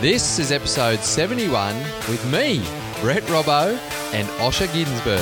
[0.00, 1.76] This is episode 71
[2.08, 2.62] with me,
[3.00, 3.76] Brett Robbo,
[4.14, 5.18] and Osher Günsberg.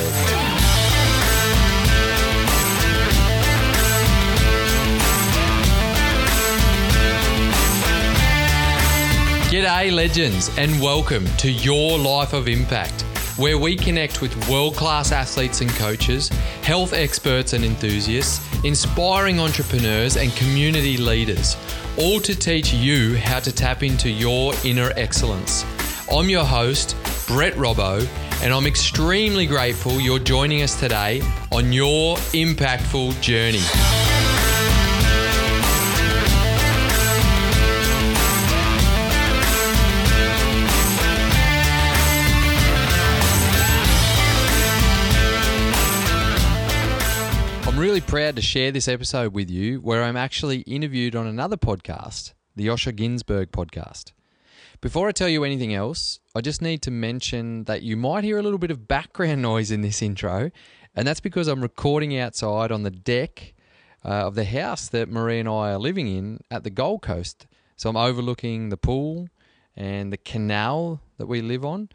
[9.49, 13.01] G'day, legends, and welcome to Your Life of Impact,
[13.39, 16.31] where we connect with world class athletes and coaches,
[16.67, 21.57] health experts and enthusiasts, inspiring entrepreneurs, and community leaders,
[21.97, 25.65] all to teach you how to tap into your inner excellence.
[26.11, 26.97] I'm your host,
[27.29, 28.05] Brett Robbo,
[28.43, 31.23] and I'm extremely grateful you're joining us today
[31.53, 34.06] on your impactful journey.
[48.07, 52.69] Proud to share this episode with you where I'm actually interviewed on another podcast, the
[52.69, 54.13] Osher Günsberg podcast.
[54.81, 58.39] Before I tell you anything else, I just need to mention that you might hear
[58.39, 60.53] a little bit of background noise in this intro,
[60.95, 63.55] and that's because I'm recording outside on the deck
[64.05, 67.47] uh, of the house that Marie and I are living in at the Gold Coast.
[67.77, 69.29] So I'm overlooking the pool
[69.75, 71.89] and the canal that we live on.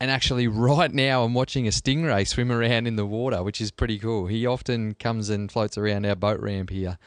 [0.00, 3.70] And actually, right now, I'm watching a stingray swim around in the water, which is
[3.70, 4.26] pretty cool.
[4.26, 6.98] He often comes and floats around our boat ramp here.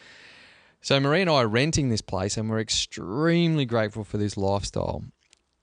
[0.82, 5.04] So, Marie and I are renting this place, and we're extremely grateful for this lifestyle.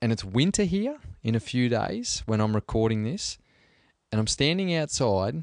[0.00, 3.36] And it's winter here in a few days when I'm recording this,
[4.12, 5.42] and I'm standing outside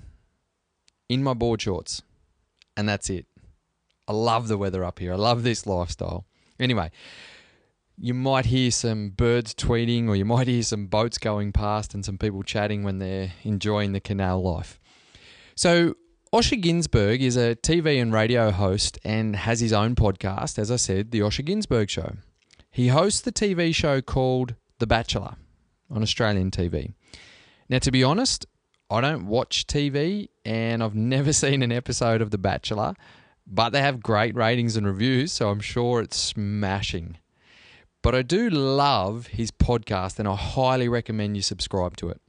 [1.10, 2.02] in my board shorts,
[2.78, 3.26] and that's it.
[4.08, 5.14] I love the weather up here.
[5.14, 6.26] I love this lifestyle.
[6.60, 6.92] Anyway,
[7.98, 12.04] you might hear some birds tweeting or you might hear some boats going past and
[12.04, 14.80] some people chatting when they're enjoying the canal life.
[15.56, 15.96] So,
[16.34, 20.76] Osher Günsberg is a TV and radio host and has his own podcast, as I
[20.76, 22.18] said, The Osher Günsberg Show.
[22.70, 25.36] He hosts the TV show called The Bachelor
[25.90, 26.94] on Australian TV.
[27.70, 28.46] Now, to be honest,
[28.90, 32.96] I don't watch TV and I've never seen an episode of The Bachelor,
[33.48, 37.18] but they have great ratings and reviews, so I'm sure it's smashing.
[38.06, 42.22] But I do love his podcast and I highly recommend you subscribe to it.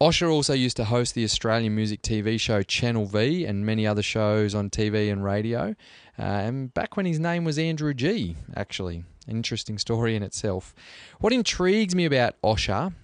[0.00, 4.00] Osher also used to host the Australian music TV show Channel V and many other
[4.00, 5.76] shows on TV and radio.
[6.18, 9.04] Uh, and back when his name was Andrew G, actually.
[9.26, 10.74] An interesting story in itself.
[11.20, 12.94] What intrigues me about Osher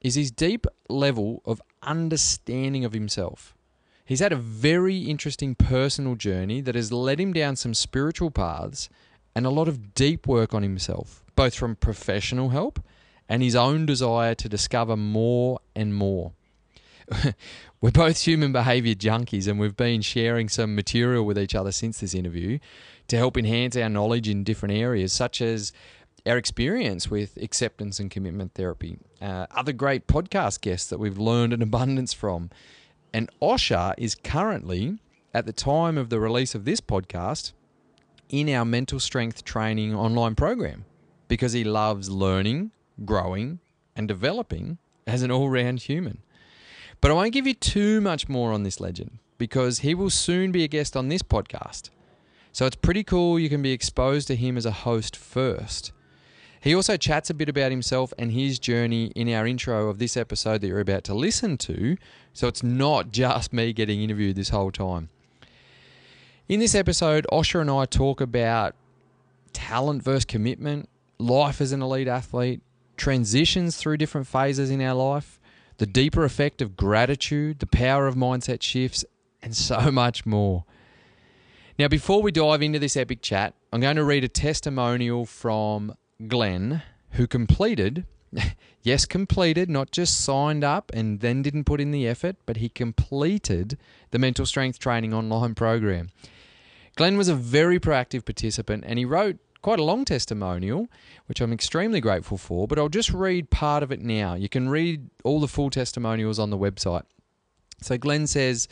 [0.00, 3.54] is his deep level of understanding of himself.
[4.06, 8.88] He's had a very interesting personal journey that has led him down some spiritual paths
[9.34, 12.82] and a lot of deep work on himself, both from professional help
[13.28, 16.32] and his own desire to discover more and more.
[17.80, 22.00] We're both human behavior junkies, and we've been sharing some material with each other since
[22.00, 22.58] this interview
[23.08, 25.72] to help enhance our knowledge in different areas, such as
[26.26, 31.52] our experience with acceptance and commitment therapy, uh, other great podcast guests that we've learned
[31.52, 32.50] an abundance from.
[33.12, 34.98] And Osher is currently,
[35.34, 37.52] at the time of the release of this podcast,
[38.32, 40.84] in our mental strength training online program
[41.28, 42.72] because he loves learning,
[43.04, 43.60] growing,
[43.94, 46.22] and developing as an all round human.
[47.00, 50.50] But I won't give you too much more on this legend because he will soon
[50.50, 51.90] be a guest on this podcast.
[52.52, 55.92] So it's pretty cool you can be exposed to him as a host first.
[56.60, 60.16] He also chats a bit about himself and his journey in our intro of this
[60.16, 61.96] episode that you're about to listen to.
[62.32, 65.08] So it's not just me getting interviewed this whole time.
[66.52, 68.74] In this episode, Osher and I talk about
[69.54, 70.86] talent versus commitment,
[71.18, 72.60] life as an elite athlete,
[72.98, 75.40] transitions through different phases in our life,
[75.78, 79.02] the deeper effect of gratitude, the power of mindset shifts,
[79.40, 80.66] and so much more.
[81.78, 85.94] Now, before we dive into this epic chat, I'm going to read a testimonial from
[86.28, 86.82] Glenn,
[87.12, 88.04] who completed,
[88.82, 92.68] yes, completed, not just signed up and then didn't put in the effort, but he
[92.68, 93.78] completed
[94.10, 96.10] the mental strength training online program.
[96.96, 100.88] Glenn was a very proactive participant and he wrote quite a long testimonial,
[101.26, 104.34] which I'm extremely grateful for, but I'll just read part of it now.
[104.34, 107.04] You can read all the full testimonials on the website.
[107.80, 108.68] So Glenn says,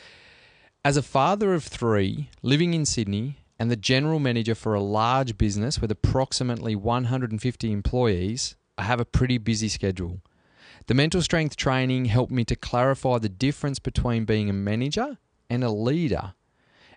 [0.83, 5.37] as a father of three, living in Sydney, and the general manager for a large
[5.37, 10.21] business with approximately 150 employees, I have a pretty busy schedule.
[10.87, 15.63] The mental strength training helped me to clarify the difference between being a manager and
[15.63, 16.33] a leader.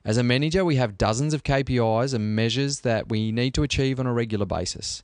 [0.07, 3.99] As a manager, we have dozens of KPIs and measures that we need to achieve
[3.99, 5.03] on a regular basis.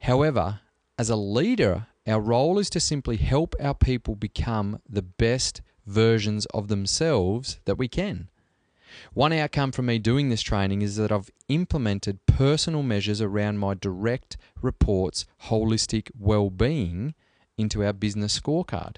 [0.00, 0.60] However,
[0.96, 6.46] as a leader, our role is to simply help our people become the best versions
[6.46, 8.28] of themselves that we can.
[9.12, 13.74] One outcome from me doing this training is that I've implemented personal measures around my
[13.74, 17.14] direct reports holistic well-being
[17.58, 18.96] into our business scorecard.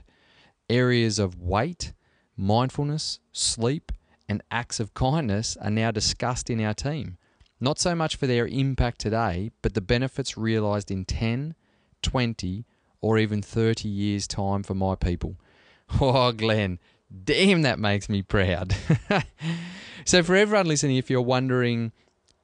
[0.71, 1.93] Areas of weight,
[2.37, 3.91] mindfulness, sleep,
[4.29, 7.19] and acts of kindness are now discussed in our team.
[7.61, 11.55] Not so much for their impact today, but the benefits realized in 10,
[12.03, 12.65] 20,
[13.01, 15.37] or even 30 years' time for my people.
[16.01, 16.79] Oh, Glenn,
[17.25, 18.75] damn, that makes me proud.
[20.07, 21.93] so, for everyone listening, if you're wondering,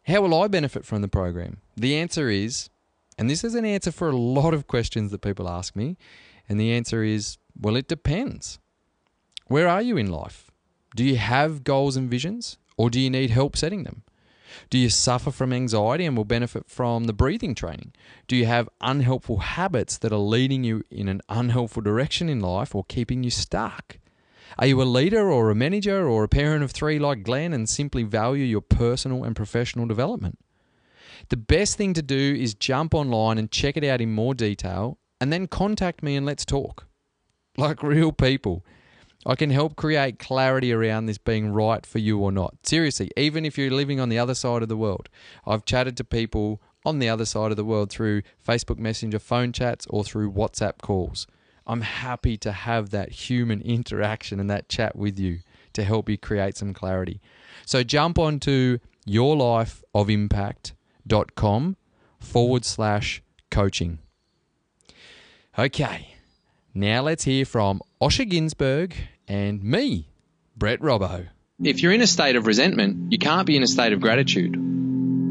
[0.05, 1.57] how will I benefit from the program?
[1.75, 2.69] The answer is,
[3.17, 5.97] and this is an answer for a lot of questions that people ask me,
[6.51, 8.59] and the answer is, well, it depends.
[9.47, 10.50] Where are you in life?
[10.97, 14.03] Do you have goals and visions, or do you need help setting them?
[14.69, 17.93] Do you suffer from anxiety and will benefit from the breathing training?
[18.27, 22.75] Do you have unhelpful habits that are leading you in an unhelpful direction in life
[22.75, 23.99] or keeping you stuck?
[24.59, 27.69] Are you a leader or a manager or a parent of three like Glenn and
[27.69, 30.39] simply value your personal and professional development?
[31.29, 34.99] The best thing to do is jump online and check it out in more detail
[35.21, 36.87] and then contact me and let's talk.
[37.57, 38.65] Like real people.
[39.27, 42.55] I can help create clarity around this being right for you or not.
[42.63, 45.11] Seriously, even if you're living on the other side of the world.
[45.47, 49.53] I've chatted to people on the other side of the world through Facebook Messenger phone
[49.53, 51.27] chats or through WhatsApp calls.
[51.67, 55.41] I'm happy to have that human interaction and that chat with you
[55.75, 57.21] to help you create some clarity.
[57.67, 61.77] So jump onto yourlifeofimpact.com
[62.19, 63.99] forward slash coaching.
[65.59, 66.15] Okay,
[66.75, 68.93] now let's hear from Osher Günsberg
[69.29, 70.09] and me,
[70.57, 71.29] Brett Robbo.
[71.63, 74.57] If you're in a state of resentment, you can't be in a state of gratitude.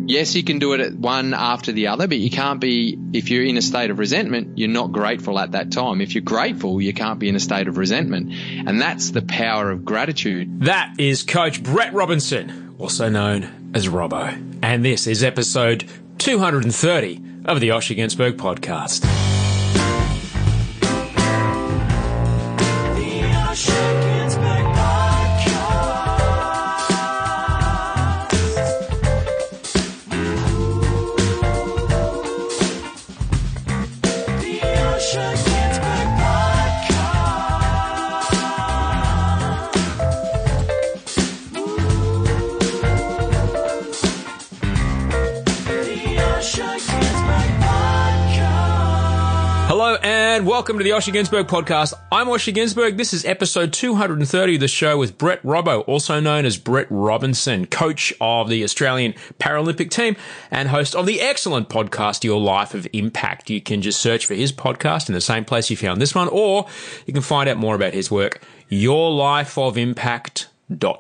[0.07, 3.30] Yes, you can do it at one after the other, but you can't be, if
[3.30, 6.01] you're in a state of resentment, you're not grateful at that time.
[6.01, 8.31] If you're grateful, you can't be in a state of resentment.
[8.68, 10.62] And that's the power of gratitude.
[10.62, 14.59] That is Coach Brett Robinson, also known as Robbo.
[14.63, 15.85] And this is episode
[16.18, 19.29] 230 of the Osher Günsberg podcast.
[50.30, 51.92] And welcome to the Osher Günsberg podcast.
[52.12, 52.98] I'm Osher Günsberg.
[52.98, 57.66] This is episode 230 of the show with Brett Robbo, also known as Brett Robinson,
[57.66, 60.16] coach of the Australian Paralympic team
[60.52, 63.50] and host of the excellent podcast, Your Life of Impact.
[63.50, 66.28] You can just search for his podcast in the same place you found this one,
[66.28, 66.68] or
[67.08, 70.49] you can find out more about his work, Your Life of Impact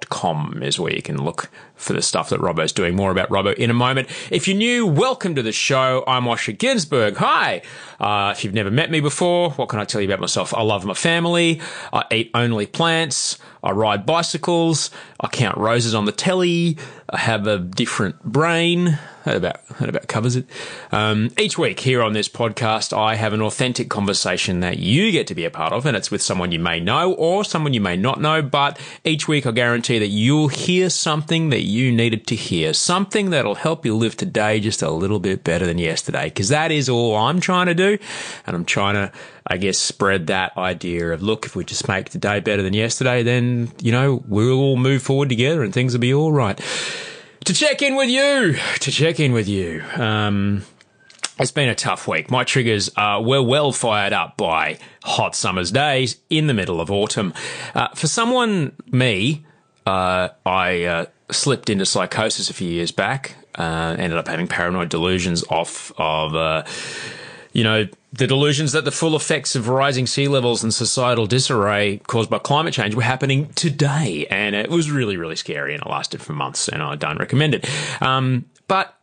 [0.09, 2.95] com is where you can look for the stuff that Robbo's doing.
[2.95, 4.09] More about Robbo in a moment.
[4.31, 6.03] If you're new, welcome to the show.
[6.07, 7.17] I'm Osher Günsberg.
[7.17, 7.61] Hi.
[7.99, 10.53] Uh, if you've never met me before, what can I tell you about myself?
[10.53, 11.61] I love my family.
[11.93, 13.37] I eat only plants.
[13.63, 14.89] I ride bicycles.
[15.19, 16.77] I count roses on the telly.
[17.09, 18.97] I have a different brain.
[19.29, 20.45] That about that about covers it.
[20.91, 25.27] Um, each week here on this podcast, I have an authentic conversation that you get
[25.27, 27.79] to be a part of, and it's with someone you may know or someone you
[27.79, 28.41] may not know.
[28.41, 33.29] But each week, I guarantee that you'll hear something that you needed to hear, something
[33.29, 36.25] that'll help you live today just a little bit better than yesterday.
[36.25, 37.99] Because that is all I'm trying to do,
[38.47, 39.11] and I'm trying to,
[39.45, 43.21] I guess, spread that idea of look, if we just make today better than yesterday,
[43.21, 46.59] then you know we'll all move forward together, and things will be all right
[47.45, 49.83] to check in with you, to check in with you.
[49.95, 50.63] Um,
[51.39, 52.29] it's been a tough week.
[52.29, 56.91] My triggers uh, were well fired up by hot summer's days in the middle of
[56.91, 57.33] autumn.
[57.73, 59.45] Uh, for someone, me,
[59.85, 63.35] uh, I uh, slipped into psychosis a few years back.
[63.55, 66.63] Uh, ended up having paranoid delusions off of uh,
[67.53, 71.97] you know, the delusions that the full effects of rising sea levels and societal disarray
[72.07, 74.25] caused by climate change were happening today.
[74.29, 77.55] And it was really, really scary and it lasted for months and I don't recommend
[77.55, 77.69] it.
[78.01, 78.95] Um, but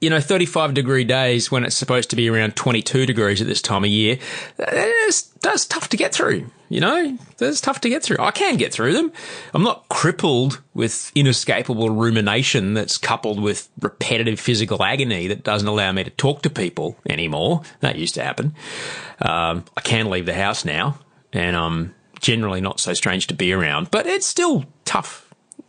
[0.00, 3.62] you know, 35 degree days when it's supposed to be around 22 degrees at this
[3.62, 4.18] time of year,
[4.56, 6.50] that's, that's tough to get through.
[6.72, 8.16] You know, that's tough to get through.
[8.18, 9.12] I can get through them.
[9.52, 15.92] I'm not crippled with inescapable rumination that's coupled with repetitive physical agony that doesn't allow
[15.92, 17.60] me to talk to people anymore.
[17.80, 18.54] That used to happen.
[19.20, 20.98] Um, I can leave the house now
[21.30, 25.28] and I'm generally not so strange to be around, but it's still tough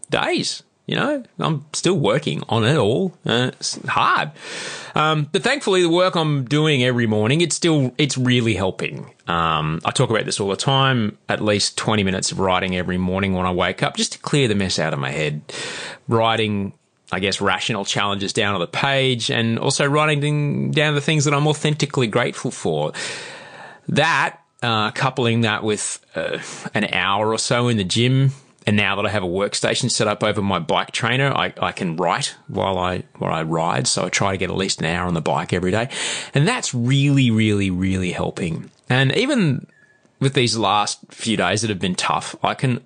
[0.10, 3.14] days You know, I'm still working on it all.
[3.26, 4.32] Uh, it's hard.
[4.96, 9.10] Um, but thankfully the work I'm doing every morning, it's still, it's really helping.
[9.26, 12.98] Um, I talk about this all the time, at least 20 minutes of writing every
[12.98, 15.42] morning when I wake up, just to clear the mess out of my head.
[16.10, 16.74] Writing,
[17.14, 21.34] I guess, rational challenges down on the page and also writing down the things that
[21.34, 22.92] I'm authentically grateful for.
[23.88, 26.40] That, uh, coupling that with uh,
[26.74, 28.34] an hour or so in the gym
[28.66, 31.72] and now that I have a workstation set up over my bike trainer, I, I
[31.72, 33.88] can write while I while I ride.
[33.88, 35.90] So I try to get at least an hour on the bike every day,
[36.34, 38.70] and that's really, really, really helping.
[38.90, 39.68] And even
[40.20, 42.82] with these last few days that have been tough, I can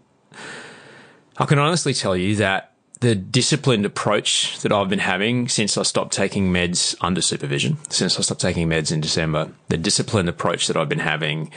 [1.38, 5.84] I can honestly tell you that the disciplined approach that I've been having since I
[5.84, 10.66] stopped taking meds under supervision, since I stopped taking meds in December, the disciplined approach
[10.68, 11.52] that I've been having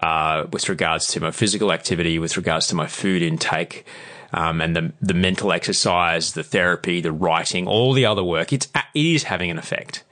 [0.00, 3.84] uh, with regards to my physical activity, with regards to my food intake,
[4.32, 8.52] um, and the the mental exercise, the therapy, the writing, all the other work.
[8.52, 10.04] It's it is having an effect.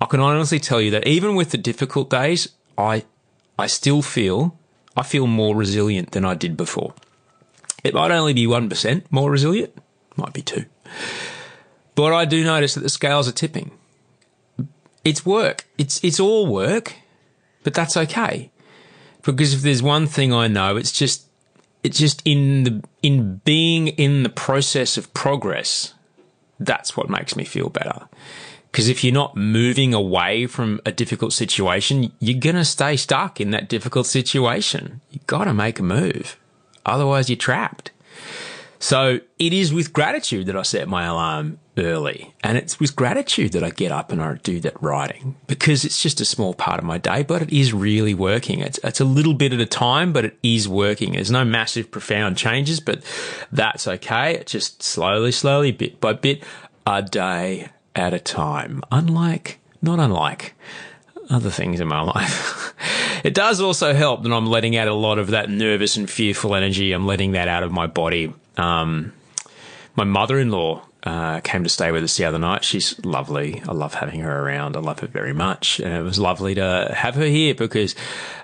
[0.00, 3.04] I can honestly tell you that even with the difficult days, I
[3.58, 4.58] I still feel
[4.96, 6.94] I feel more resilient than I did before.
[7.82, 9.72] It might only be one percent more resilient,
[10.16, 10.66] might be two,
[11.94, 13.70] but I do notice that the scales are tipping.
[15.04, 15.66] It's work.
[15.78, 16.94] It's it's all work,
[17.64, 18.51] but that's okay
[19.22, 21.26] because if there's one thing I know, it's just
[21.82, 25.94] it's just in the in being in the process of progress.
[26.58, 28.08] That's what makes me feel better.
[28.70, 33.50] Because if you're not moving away from a difficult situation, you're gonna stay stuck in
[33.50, 35.00] that difficult situation.
[35.10, 36.36] You gotta make a move,
[36.84, 37.90] otherwise you're trapped.
[38.82, 42.34] So it is with gratitude that I set my alarm early.
[42.42, 46.02] And it's with gratitude that I get up and I do that writing because it's
[46.02, 48.58] just a small part of my day, but it is really working.
[48.58, 51.12] It's, it's a little bit at a time, but it is working.
[51.12, 53.04] There's no massive, profound changes, but
[53.52, 54.34] that's okay.
[54.34, 56.42] It's just slowly, slowly, bit by bit,
[56.84, 58.82] a day at a time.
[58.90, 60.54] Unlike, not unlike,
[61.30, 62.74] other things in my life.
[63.24, 66.56] it does also help that I'm letting out a lot of that nervous and fearful
[66.56, 66.90] energy.
[66.90, 69.12] I'm letting that out of my body um,
[69.96, 72.64] my mother in law uh, came to stay with us the other night.
[72.64, 73.60] She's lovely.
[73.68, 74.76] I love having her around.
[74.76, 75.80] I love her very much.
[75.80, 77.96] And it was lovely to have her here because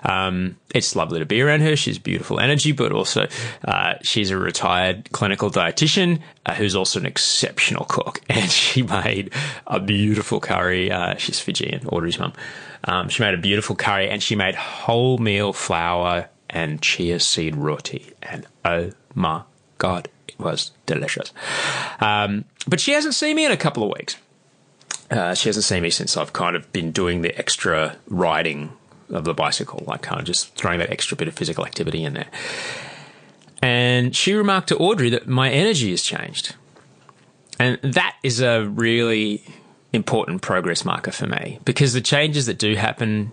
[0.03, 1.77] um, it's lovely to be around her.
[1.77, 3.27] She's beautiful energy, but also
[3.63, 8.21] uh, she's a retired clinical dietitian uh, who's also an exceptional cook.
[8.29, 9.33] And she made
[9.67, 10.91] a beautiful curry.
[10.91, 12.33] Uh, she's Fijian, Audrey's mum.
[12.85, 18.13] Um, she made a beautiful curry and she made wholemeal flour and chia seed roti.
[18.21, 19.43] And oh my
[19.79, 21.33] God, it was delicious.
[21.99, 24.17] Um, but she hasn't seen me in a couple of weeks.
[25.09, 28.71] Uh, she hasn't seen me since I've kind of been doing the extra riding
[29.09, 32.13] of the bicycle, like kind of just throwing that extra bit of physical activity in
[32.13, 32.27] there.
[33.61, 36.55] And she remarked to Audrey that my energy has changed.
[37.59, 39.43] And that is a really
[39.91, 43.31] important progress marker for me because the changes that do happen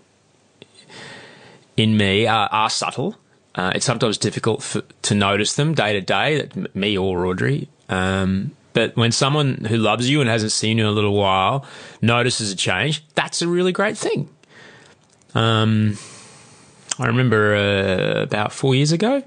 [1.77, 3.15] in me are, are subtle
[3.57, 7.67] uh, it's sometimes difficult for, to notice them day to day, me or Audrey.
[7.89, 11.65] Um, but when someone who loves you and hasn't seen you in a little while
[11.99, 14.29] notices a change, that's a really great thing.
[15.33, 15.97] Um,
[16.99, 19.23] I remember uh, about four years ago,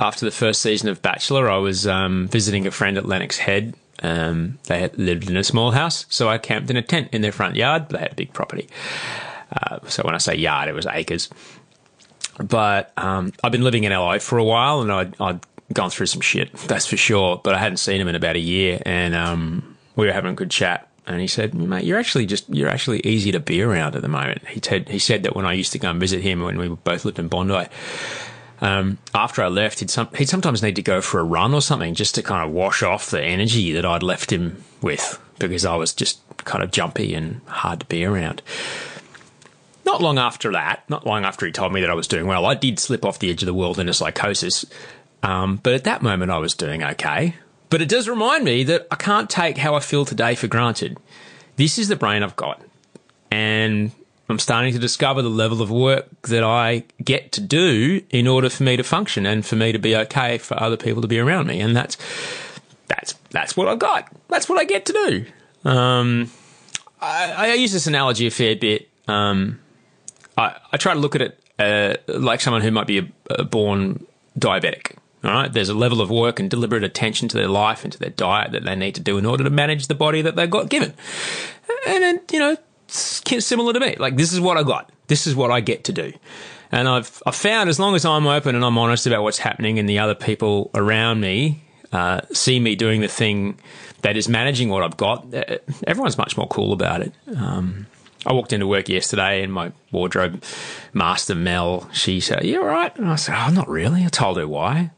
[0.00, 3.74] after the first season of Bachelor, I was um, visiting a friend at Lennox Head.
[4.02, 7.22] Um, they had lived in a small house, so I camped in a tent in
[7.22, 7.88] their front yard.
[7.88, 8.68] They had a big property.
[9.52, 11.28] Uh, so when I say yard, it was acres.
[12.42, 15.40] But um, I've been living in LA for a while, and I'd, I'd,
[15.74, 17.40] gone through some shit, that's for sure.
[17.44, 20.34] But I hadn't seen him in about a year, and um, we were having a
[20.34, 20.88] good chat.
[21.06, 24.08] And he said, "Mate, you're actually just you're actually easy to be around at the
[24.08, 26.58] moment." He said he said that when I used to go and visit him when
[26.58, 27.66] we both lived in Bondi.
[28.60, 31.62] Um, after I left, he'd, some, he'd sometimes need to go for a run or
[31.62, 35.64] something just to kind of wash off the energy that I'd left him with because
[35.64, 38.42] I was just kind of jumpy and hard to be around.
[39.88, 42.44] Not long after that, not long after he told me that I was doing well,
[42.44, 44.66] I did slip off the edge of the world into psychosis.
[45.22, 47.36] Um, but at that moment, I was doing okay.
[47.70, 50.98] But it does remind me that I can't take how I feel today for granted.
[51.56, 52.60] This is the brain I've got.
[53.30, 53.92] And
[54.28, 58.50] I'm starting to discover the level of work that I get to do in order
[58.50, 61.18] for me to function and for me to be okay for other people to be
[61.18, 61.62] around me.
[61.62, 61.96] And that's,
[62.88, 64.06] that's, that's what I've got.
[64.28, 65.70] That's what I get to do.
[65.70, 66.30] Um,
[67.00, 68.90] I, I, use this analogy a fair bit.
[69.08, 69.60] Um,
[70.38, 73.44] I, I try to look at it uh, like someone who might be a, a
[73.44, 74.06] born
[74.38, 74.96] diabetic.
[75.24, 77.98] All right, there's a level of work and deliberate attention to their life and to
[77.98, 80.48] their diet that they need to do in order to manage the body that they've
[80.48, 80.94] got given.
[81.88, 84.92] And, and you know, similar to me, like this is what I got.
[85.08, 86.12] This is what I get to do.
[86.70, 89.78] And I've I've found as long as I'm open and I'm honest about what's happening
[89.78, 93.58] and the other people around me, uh, see me doing the thing
[94.02, 97.12] that is managing what I've got, uh, everyone's much more cool about it.
[97.34, 97.86] Um,
[98.28, 100.44] I walked into work yesterday and my wardrobe
[100.92, 102.94] master, Mel, she said, You all right?
[102.98, 104.04] And I said, Oh, not really.
[104.04, 104.90] I told her why.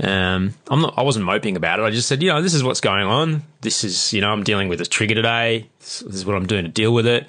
[0.00, 1.82] Um, I'm not, I wasn't moping about it.
[1.82, 3.42] I just said, you know, this is what's going on.
[3.62, 5.68] This is, you know, I'm dealing with this trigger today.
[5.80, 7.26] This, this is what I'm doing to deal with it.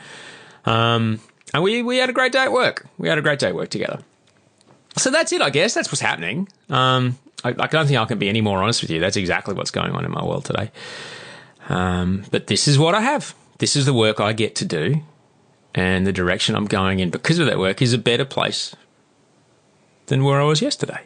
[0.65, 1.19] Um,
[1.55, 2.85] and we, we had a great day at work.
[2.99, 4.01] We had a great day at work together.
[4.97, 5.73] So that's it, I guess.
[5.73, 6.47] That's what's happening.
[6.69, 8.99] Um, I, I don't think I can be any more honest with you.
[8.99, 10.69] That's exactly what's going on in my world today.
[11.69, 13.33] Um, but this is what I have.
[13.59, 15.03] This is the work I get to do.
[15.75, 18.75] And the direction I'm going in because of that work is a better place
[20.07, 21.01] than where I was yesterday.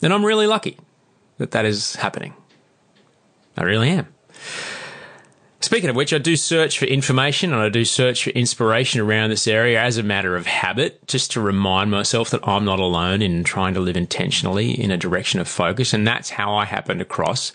[0.00, 0.78] And I'm really lucky
[1.36, 2.32] that that is happening.
[3.56, 4.08] I really am.
[5.62, 9.30] Speaking of which, I do search for information and I do search for inspiration around
[9.30, 13.22] this area as a matter of habit, just to remind myself that I'm not alone
[13.22, 15.94] in trying to live intentionally in a direction of focus.
[15.94, 17.52] And that's how I happened across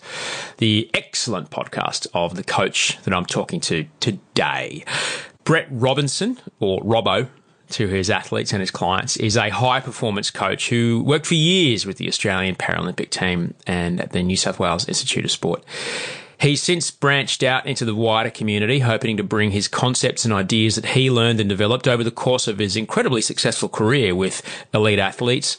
[0.56, 4.86] the excellent podcast of the coach that I'm talking to today.
[5.44, 7.28] Brett Robinson, or Robbo,
[7.72, 11.84] to his athletes and his clients is a high performance coach who worked for years
[11.84, 15.62] with the Australian Paralympic team and the New South Wales Institute of Sport.
[16.40, 20.76] He's since branched out into the wider community, hoping to bring his concepts and ideas
[20.76, 24.42] that he learned and developed over the course of his incredibly successful career with
[24.72, 25.58] elite athletes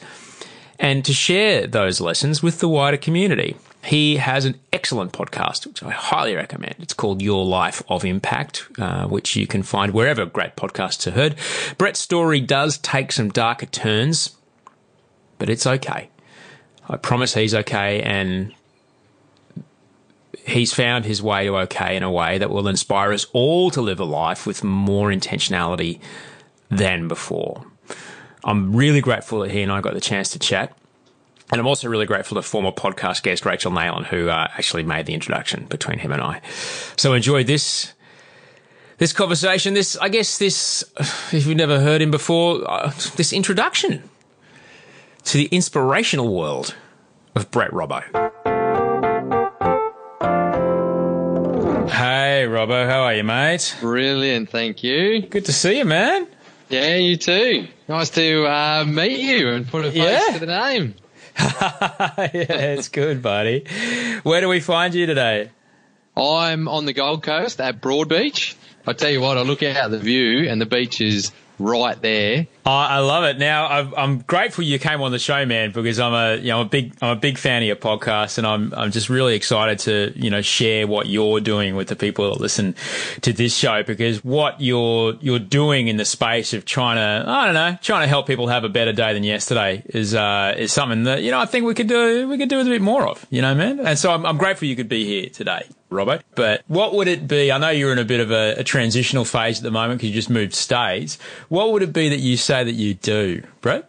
[0.80, 3.54] and to share those lessons with the wider community.
[3.84, 6.76] He has an excellent podcast, which I highly recommend.
[6.78, 11.12] It's called Your Life of Impact, uh, which you can find wherever great podcasts are
[11.12, 11.36] heard.
[11.78, 14.36] Brett's story does take some darker turns,
[15.38, 16.08] but it's okay.
[16.88, 18.54] I promise he's okay, and
[20.50, 23.80] he's found his way to okay in a way that will inspire us all to
[23.80, 26.00] live a life with more intentionality
[26.70, 27.64] than before.
[28.44, 30.76] I'm really grateful that he and I got the chance to chat.
[31.52, 35.06] And I'm also really grateful to former podcast guest Rachel Neylan, who uh, actually made
[35.06, 36.40] the introduction between him and I.
[36.96, 37.92] So enjoy this
[38.98, 39.74] this conversation.
[39.74, 40.84] This, I guess, this
[41.32, 44.08] if you've never heard him before, uh, this introduction
[45.24, 46.76] to the inspirational world
[47.34, 48.49] of Brett Robbo.
[52.40, 53.76] Hey, Robbo, how are you, mate?
[53.82, 55.20] Brilliant, thank you.
[55.20, 56.26] Good to see you, man.
[56.70, 57.66] Yeah, you too.
[57.86, 60.32] Nice to uh, meet you and put a face Yeah.
[60.32, 60.94] to the name.
[61.38, 63.66] yeah, it's good, buddy.
[64.22, 65.50] Where do we find you today?
[66.16, 68.54] I'm on the Gold Coast at Broadbeach.
[68.86, 72.46] I tell you what, I look out the view and the beach is right there.
[72.70, 73.38] I love it.
[73.38, 76.62] Now I've, I'm grateful you came on the show, man, because I'm a you know
[76.62, 79.78] a big I'm a big fan of your podcast, and I'm I'm just really excited
[79.80, 82.74] to you know share what you're doing with the people that listen
[83.22, 87.44] to this show because what you're you're doing in the space of trying to I
[87.46, 90.72] don't know trying to help people have a better day than yesterday is uh is
[90.72, 93.06] something that you know I think we could do we could do a bit more
[93.06, 93.80] of, you know, man.
[93.80, 95.66] And so I'm, I'm grateful you could be here today.
[95.90, 96.20] Robbo.
[96.36, 97.50] But what would it be?
[97.50, 100.10] I know you're in a bit of a, a transitional phase at the moment because
[100.10, 101.18] you just moved states.
[101.48, 103.88] What would it be that you say that you do, Brett?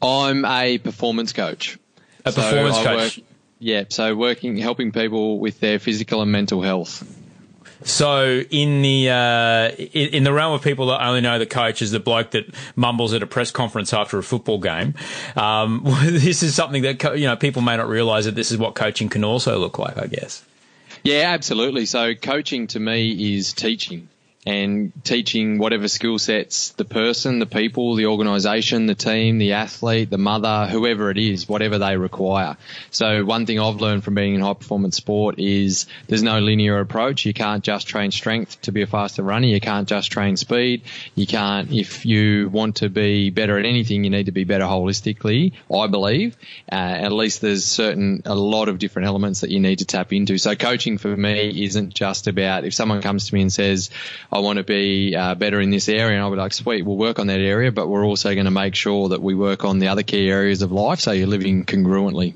[0.00, 1.78] I'm a performance coach.
[2.24, 3.18] A So performance I coach.
[3.18, 3.26] work-
[3.58, 7.04] yeah, so working, helping people with their physical and mental health.
[7.84, 11.82] So in the uh, in, in the realm of people that only know the coach
[11.82, 12.44] is the bloke that
[12.76, 14.94] mumbles at a press conference after a football game,
[15.36, 18.74] um, this is something that you know people may not realise that this is what
[18.76, 19.96] coaching can also look like.
[19.98, 20.44] I guess.
[21.02, 21.86] Yeah, absolutely.
[21.86, 24.08] So coaching to me is teaching
[24.44, 30.10] and teaching whatever skill sets the person, the people, the organisation, the team, the athlete,
[30.10, 32.56] the mother, whoever it is, whatever they require.
[32.90, 36.80] So one thing I've learned from being in high performance sport is there's no linear
[36.80, 37.24] approach.
[37.24, 39.46] You can't just train strength to be a faster runner.
[39.46, 40.82] You can't just train speed.
[41.14, 44.64] You can't, if you want to be better at anything, you need to be better
[44.64, 46.36] holistically, I believe.
[46.70, 50.12] Uh, at least there's certain, a lot of different elements that you need to tap
[50.12, 50.36] into.
[50.38, 53.90] So coaching for me isn't just about if someone comes to me and says,
[54.32, 56.96] I want to be uh, better in this area, and I'll be like, sweet, we'll
[56.96, 59.78] work on that area, but we're also going to make sure that we work on
[59.78, 62.34] the other key areas of life so you're living congruently.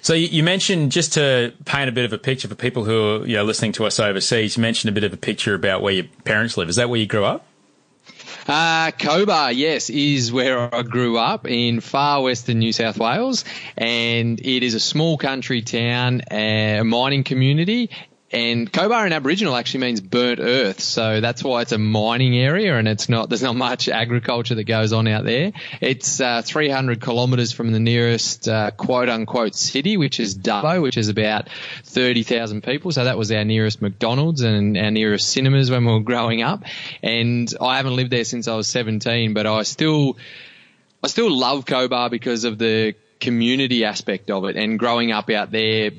[0.00, 3.22] So you, you mentioned just to paint a bit of a picture for people who
[3.22, 4.56] are you know listening to us overseas.
[4.56, 6.68] You mentioned a bit of a picture about where your parents live.
[6.68, 7.46] Is that where you grew up?
[8.48, 13.44] Uh, Cobar, yes, is where I grew up in far western New South Wales,
[13.76, 17.90] and it is a small country town, a mining community.
[18.32, 22.78] And Cobar in Aboriginal actually means burnt earth, so that's why it's a mining area,
[22.78, 23.28] and it's not.
[23.28, 25.52] There's not much agriculture that goes on out there.
[25.82, 30.96] It's uh, 300 kilometres from the nearest uh, quote unquote city, which is Dubbo, which
[30.96, 31.50] is about
[31.84, 32.90] 30,000 people.
[32.90, 36.64] So that was our nearest McDonald's and our nearest cinemas when we were growing up.
[37.02, 40.16] And I haven't lived there since I was 17, but I still,
[41.02, 45.50] I still love Cobar because of the community aspect of it and growing up out
[45.50, 45.92] there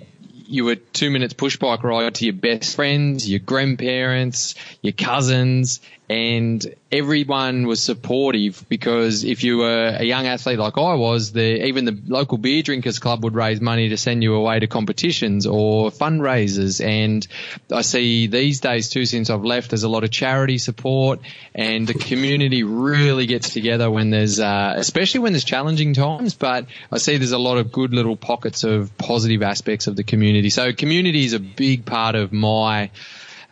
[0.54, 5.82] you were two minutes push bike ride to your best friends, your grandparents, your cousins,
[6.13, 11.65] and everyone was supportive because if you were a young athlete like I was, the
[11.65, 15.47] even the local beer drinkers club would raise money to send you away to competitions
[15.47, 16.86] or fundraisers.
[16.86, 17.28] And
[17.71, 21.19] I see these days too, since I've left, there's a lot of charity support
[21.56, 26.36] and the community really gets together when there's, uh, especially when there's challenging times.
[26.36, 30.04] But I see there's a lot of good little pockets of positive aspects of the
[30.04, 30.52] community.
[30.52, 32.91] So community is a big part of my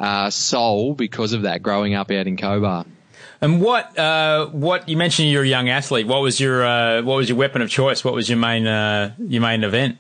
[0.02, 2.86] uh, soul because of that growing up out in Cobar.
[3.40, 6.08] And what uh, what you mentioned you're a young athlete.
[6.08, 8.04] What was your uh, what was your weapon of choice?
[8.04, 9.98] What was your main uh, your main event?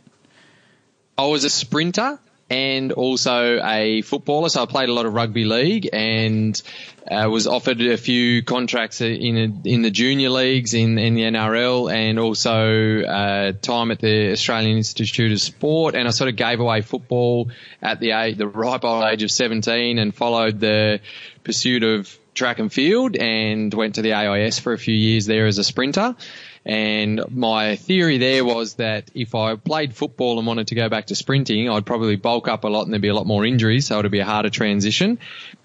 [1.17, 2.19] I was a sprinter
[2.51, 4.49] and also a footballer.
[4.49, 6.61] So I played a lot of rugby league and
[7.09, 11.21] uh, was offered a few contracts in a, in the junior leagues in, in the
[11.21, 15.95] NRL and also uh, time at the Australian Institute of Sport.
[15.95, 19.31] And I sort of gave away football at the age, the ripe old age of
[19.31, 20.99] 17 and followed the
[21.45, 25.45] pursuit of track and field and went to the AIS for a few years there
[25.45, 26.17] as a sprinter.
[26.63, 31.07] And my theory there was that if I played football and wanted to go back
[31.07, 33.87] to sprinting, I'd probably bulk up a lot and there'd be a lot more injuries,
[33.87, 35.17] so it'd be a harder transition.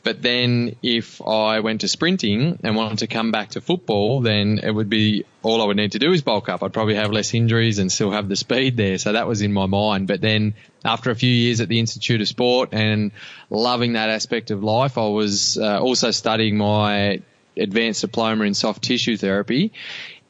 [0.03, 4.59] But then if I went to sprinting and wanted to come back to football, then
[4.63, 6.63] it would be all I would need to do is bulk up.
[6.63, 8.97] I'd probably have less injuries and still have the speed there.
[8.97, 10.09] So that was in my mind.
[10.09, 13.11] But then after a few years at the Institute of Sport and
[13.51, 17.21] loving that aspect of life, I was uh, also studying my
[17.57, 19.73] advanced diploma in soft tissue therapy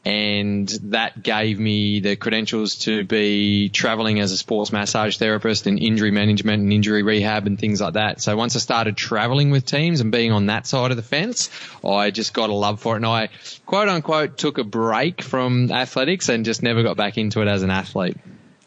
[0.06, 5.80] and that gave me the credentials to be traveling as a sports massage therapist and
[5.80, 8.20] injury management and injury rehab and things like that.
[8.20, 11.50] So once I started traveling with teams and being on that side of the fence,
[11.84, 13.30] I just got a love for it and I
[13.66, 17.64] quote unquote took a break from athletics and just never got back into it as
[17.64, 18.16] an athlete.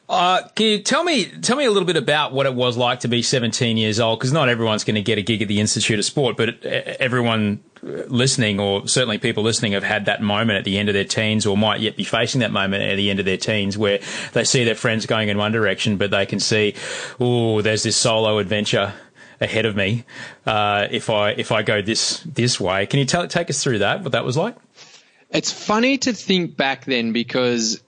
[0.10, 3.02] Uh, can you tell me tell me a little bit about what it was like
[3.02, 4.18] to be 17 years old?
[4.18, 7.64] Because not everyone's going to get a gig at the Institute of Sport, but everyone
[7.84, 11.46] listening, or certainly people listening, have had that moment at the end of their teens,
[11.46, 14.00] or might yet be facing that moment at the end of their teens, where
[14.34, 16.74] they see their friends going in one direction, but they can see,
[17.20, 18.94] oh, there's this solo adventure
[19.40, 20.06] ahead of me.
[20.44, 23.80] Uh, if I if I go this this way, can you tell, take us through
[23.80, 24.02] that?
[24.02, 24.56] What that was like?
[25.30, 27.80] It's funny to think back then because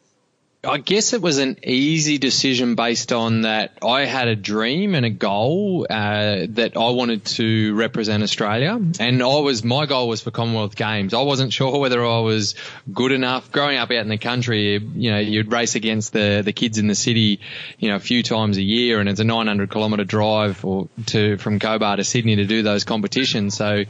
[0.63, 5.03] I guess it was an easy decision based on that I had a dream and
[5.03, 10.21] a goal uh, that I wanted to represent Australia, and I was my goal was
[10.21, 11.15] for Commonwealth Games.
[11.15, 12.53] I wasn't sure whether I was
[12.93, 13.51] good enough.
[13.51, 16.85] Growing up out in the country, you know, you'd race against the the kids in
[16.85, 17.39] the city,
[17.79, 21.37] you know, a few times a year, and it's a 900 kilometre drive or to
[21.37, 23.55] from Cobar to Sydney to do those competitions.
[23.55, 23.85] So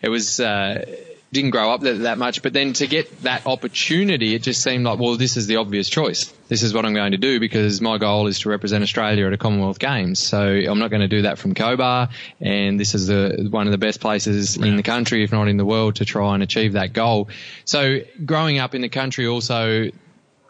[0.00, 0.40] it was.
[0.40, 0.86] Uh,
[1.34, 4.84] didn't grow up that, that much, but then to get that opportunity, it just seemed
[4.84, 6.32] like, well, this is the obvious choice.
[6.48, 9.32] This is what I'm going to do because my goal is to represent Australia at
[9.32, 10.20] a Commonwealth Games.
[10.20, 12.08] So I'm not going to do that from Cobar,
[12.40, 15.58] and this is the one of the best places in the country, if not in
[15.58, 17.28] the world, to try and achieve that goal.
[17.64, 19.90] So growing up in the country, also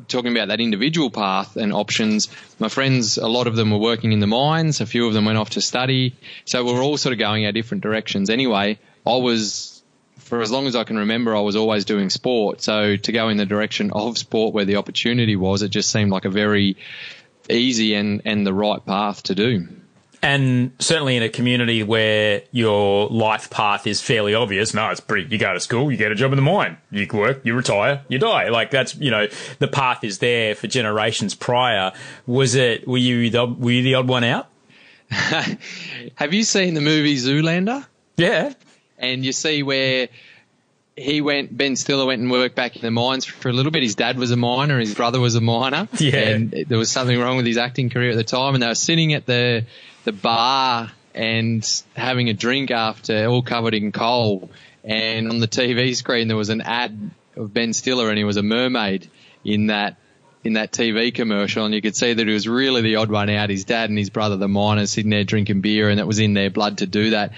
[0.07, 4.13] talking about that individual path and options, my friends, a lot of them were working
[4.13, 6.15] in the mines, a few of them went off to study.
[6.45, 8.29] So we're all sort of going our different directions.
[8.29, 9.74] Anyway, I was
[10.25, 12.63] for as long as I can remember, I was always doing sport.
[12.63, 16.11] So to go in the direction of sport where the opportunity was, it just seemed
[16.11, 16.77] like a very
[17.49, 19.69] easy and, and the right path to do.
[20.23, 25.29] And certainly in a community where your life path is fairly obvious, no, it's pretty,
[25.31, 28.03] you go to school, you get a job in the mine, you work, you retire,
[28.09, 28.49] you die.
[28.49, 29.27] Like that's, you know,
[29.59, 31.93] the path is there for generations prior.
[32.27, 34.49] Was it, were you the, were you the odd one out?
[35.11, 37.85] Have you seen the movie Zoolander?
[38.17, 38.55] Yeah
[38.99, 40.09] and you see where
[40.97, 43.83] he went, Ben Stiller went and worked back in the mines for a little bit.
[43.83, 45.89] His dad was a miner, his brother was a miner.
[45.99, 46.17] Yeah.
[46.17, 48.55] And there was something wrong with his acting career at the time.
[48.55, 49.65] And they were sitting at the,
[50.05, 54.51] the bar and having a drink after, all covered in coal.
[54.85, 58.37] And on the TV screen, there was an ad of Ben Stiller and he was
[58.37, 59.11] a mermaid
[59.45, 59.97] in that
[60.45, 63.31] in that TV commercial, and you could see that he was really the odd one
[63.31, 63.49] out.
[63.49, 66.35] His dad and his brother, the miners, sitting there drinking beer, and it was in
[66.35, 67.33] their blood to do that.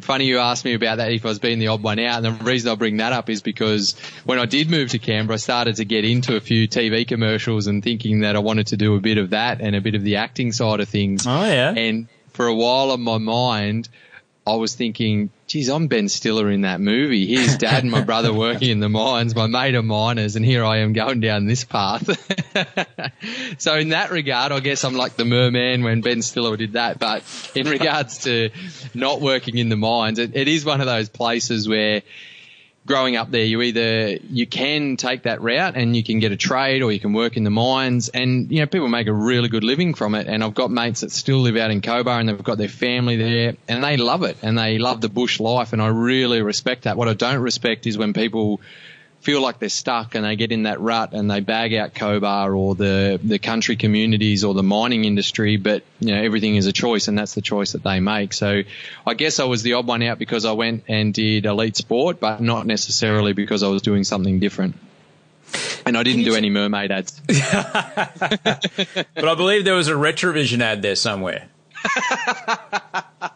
[0.00, 2.24] Funny you asked me about that if I was being the odd one out.
[2.24, 5.34] And the reason I bring that up is because when I did move to Canberra,
[5.34, 8.76] I started to get into a few TV commercials and thinking that I wanted to
[8.76, 11.26] do a bit of that and a bit of the acting side of things.
[11.26, 11.72] Oh, yeah.
[11.74, 13.88] And for a while on my mind,
[14.46, 17.26] I was thinking, geez, I'm Ben Stiller in that movie.
[17.26, 20.64] His dad and my brother working in the mines, my mate are miners, and here
[20.64, 22.04] I am going down this path.
[23.58, 26.98] so in that regard, I guess I'm like the merman when Ben Stiller did that.
[26.98, 27.22] But
[27.54, 28.50] in regards to
[28.94, 32.02] not working in the mines, it, it is one of those places where
[32.86, 36.36] growing up there, you either you can take that route and you can get a
[36.36, 39.48] trade, or you can work in the mines, and you know people make a really
[39.48, 40.26] good living from it.
[40.28, 43.16] And I've got mates that still live out in Cobar, and they've got their family
[43.16, 46.84] there, and they love it, and they love the bush life, and I really respect
[46.84, 46.96] that.
[46.96, 48.60] What I don't respect is when people
[49.26, 52.56] feel like they're stuck and they get in that rut and they bag out Cobar
[52.56, 56.72] or the, the country communities or the mining industry, but you know, everything is a
[56.72, 58.32] choice and that's the choice that they make.
[58.32, 58.62] So
[59.04, 62.20] I guess I was the odd one out because I went and did elite sport,
[62.20, 64.76] but not necessarily because I was doing something different.
[65.84, 67.20] And I didn't do any mermaid ads.
[67.26, 71.48] but I believe there was a Retrovision ad there somewhere.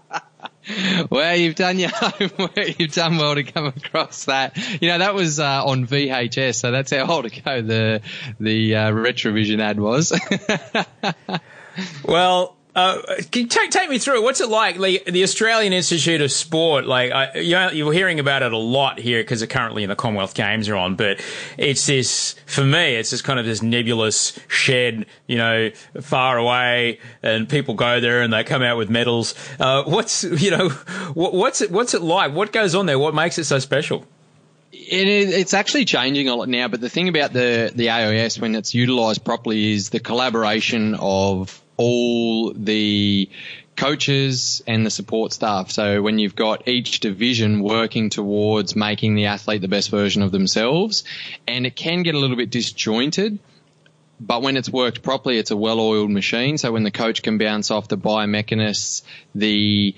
[1.11, 2.79] well, you've done your homework.
[2.79, 4.57] You've done well to come across that.
[4.81, 8.03] You know, that was uh, on VHS, so that's how old ago the
[8.39, 10.13] the uh, Retrovision ad was.
[12.05, 14.23] well, uh, can you take, take me through?
[14.23, 14.79] What's it like?
[14.79, 19.23] like the Australian Institute of Sport, like, I, you're hearing about it a lot here
[19.23, 21.21] because currently in the Commonwealth Games are on, but
[21.59, 27.01] it's this, for me, it's this kind of this nebulous shed, you know, far away
[27.23, 29.35] and people go there and they come out with medals.
[29.59, 30.69] Uh, what's, you know,
[31.15, 32.33] what, what's it, what's it like?
[32.33, 32.99] What goes on there?
[32.99, 34.07] What makes it so special?
[34.73, 38.55] It, it's actually changing a lot now, but the thing about the, the AIS when
[38.55, 43.31] it's utilised properly is the collaboration of all the
[43.75, 45.71] coaches and the support staff.
[45.71, 50.31] So when you've got each division working towards making the athlete the best version of
[50.31, 51.05] themselves,
[51.49, 53.39] and it can get a little bit disjointed.
[54.21, 56.59] But when it's worked properly, it's a well-oiled machine.
[56.59, 59.03] So when the coach can bounce off the biomechanists,
[59.35, 59.95] the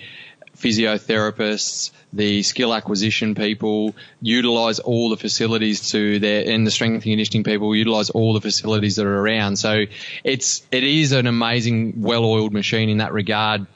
[0.62, 7.02] physiotherapists, the skill acquisition people utilize all the facilities to their and the strength and
[7.02, 9.56] conditioning people utilize all the facilities that are around.
[9.56, 9.84] So
[10.22, 13.66] it's it is an amazing, well-oiled machine in that regard.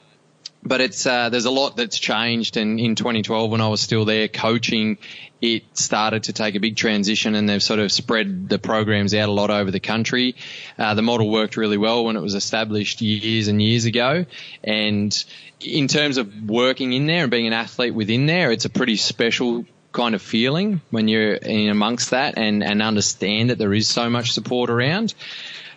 [0.67, 4.05] But it's uh, there's a lot that's changed, and in 2012 when I was still
[4.05, 4.97] there coaching,
[5.41, 9.29] it started to take a big transition, and they've sort of spread the programs out
[9.29, 10.35] a lot over the country.
[10.77, 14.25] Uh, the model worked really well when it was established years and years ago,
[14.63, 15.25] and
[15.61, 18.97] in terms of working in there and being an athlete within there, it's a pretty
[18.97, 23.87] special kind of feeling when you're in amongst that and, and understand that there is
[23.87, 25.13] so much support around.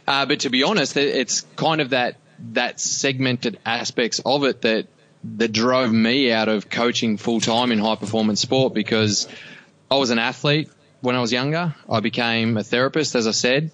[0.07, 2.17] Uh, but to be honest, it's kind of that
[2.53, 4.87] that segmented aspects of it that
[5.23, 9.29] that drove me out of coaching full time in high performance sport because
[9.91, 10.71] I was an athlete
[11.03, 11.75] when I was younger.
[11.89, 13.71] I became a therapist, as I said,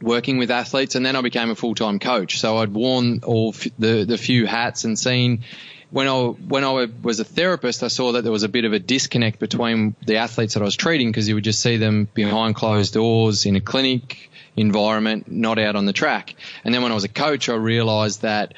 [0.00, 2.38] working with athletes, and then I became a full time coach.
[2.38, 5.44] So I'd worn all f- the the few hats and seen.
[5.90, 8.72] When I when I was a therapist, I saw that there was a bit of
[8.72, 12.08] a disconnect between the athletes that I was treating because you would just see them
[12.14, 16.34] behind closed doors in a clinic environment, not out on the track.
[16.64, 18.54] And then when I was a coach, I realised that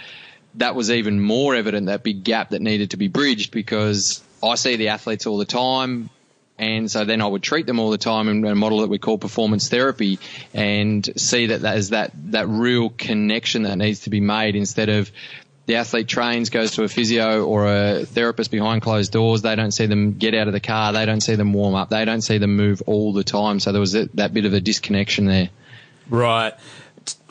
[0.57, 4.57] that was even more evident that big gap that needed to be bridged because I
[4.57, 6.11] see the athletes all the time.
[6.59, 8.99] And so then I would treat them all the time in a model that we
[8.99, 10.19] call performance therapy
[10.53, 14.89] and see that that is that, that real connection that needs to be made instead
[14.89, 15.11] of
[15.67, 19.43] the athlete trains, goes to a physio or a therapist behind closed doors.
[19.43, 20.93] They don't see them get out of the car.
[20.93, 21.89] They don't see them warm up.
[21.89, 23.61] They don't see them move all the time.
[23.61, 25.51] So there was that, that bit of a disconnection there.
[26.13, 26.55] Right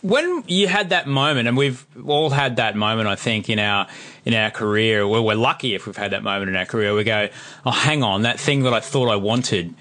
[0.02, 3.88] when you had that moment, and we've all had that moment, I think, in our
[4.26, 5.08] in our career.
[5.08, 6.94] Well, we're lucky if we've had that moment in our career.
[6.94, 7.30] We go,
[7.66, 9.74] oh, hang on, that thing that I thought I wanted,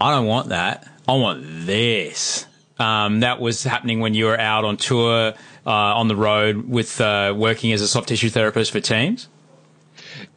[0.00, 0.86] I don't want that.
[1.06, 2.46] I want this.
[2.78, 5.34] Um, that was happening when you were out on tour,
[5.66, 9.28] uh, on the road with uh, working as a soft tissue therapist for teams.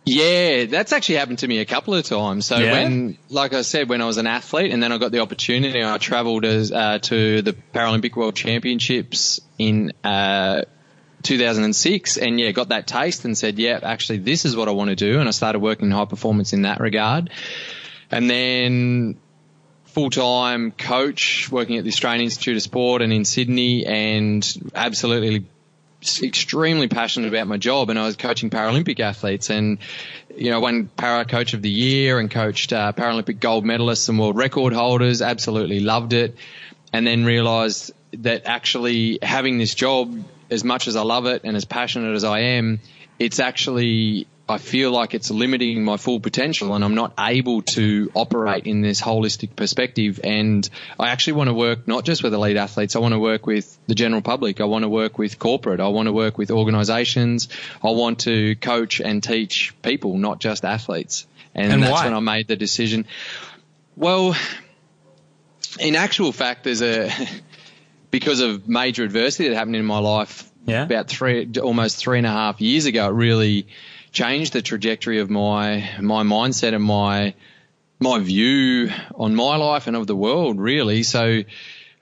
[0.04, 2.48] Yeah, that's actually happened to me a couple of times.
[2.48, 2.72] So yeah?
[2.72, 5.84] when, like I said, when I was an athlete and then I got the opportunity,
[5.84, 10.64] I travelled as, uh, to the Paralympic World Championships in, uh,
[11.22, 14.90] 2006 and yeah, got that taste and said, yeah, actually this is what I want
[14.90, 15.20] to do.
[15.20, 17.30] And I started working in high performance in that regard.
[18.10, 19.18] And then
[19.86, 25.46] full-time coach working at the Australian Institute of Sport and in Sydney and absolutely
[26.02, 29.78] extremely passionate about my job, and I was coaching Paralympic athletes, and
[30.36, 34.20] you know, won Para Coach of the Year and coached uh, Paralympic gold medalists and
[34.20, 35.22] world record holders.
[35.22, 36.36] Absolutely loved it,
[36.94, 41.56] and then realised that actually having this job, as much as I love it and
[41.56, 42.80] as passionate as I am,
[43.20, 48.12] it's actually I feel like it's limiting my full potential and I'm not able to
[48.14, 50.20] operate in this holistic perspective.
[50.24, 52.96] And I actually want to work not just with elite athletes.
[52.96, 54.60] I want to work with the general public.
[54.60, 55.80] I want to work with corporate.
[55.80, 57.48] I want to work with organizations.
[57.82, 61.26] I want to coach and teach people, not just athletes.
[61.56, 62.06] And, and that's why?
[62.06, 63.08] when I made the decision.
[63.96, 64.36] Well,
[65.80, 67.10] in actual fact, there's a,
[68.12, 70.84] because of major adversity that happened in my life yeah.
[70.84, 73.68] about three, almost three and a half years ago, it really,
[74.12, 77.34] changed the trajectory of my my mindset and my
[78.00, 81.04] my view on my life and of the world, really.
[81.04, 81.44] So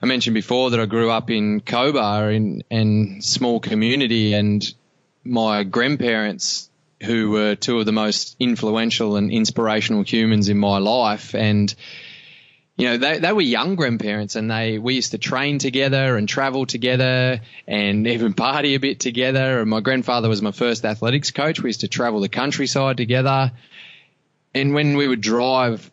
[0.02, 4.66] I mentioned before that I grew up in Cobar in, in small community and
[5.24, 6.70] my grandparents
[7.02, 11.74] who were two of the most influential and inspirational humans in my life and
[12.80, 16.26] you know, they, they were young grandparents and they, we used to train together and
[16.26, 19.60] travel together and even party a bit together.
[19.60, 21.60] And my grandfather was my first athletics coach.
[21.60, 23.52] We used to travel the countryside together.
[24.54, 25.90] And when we would drive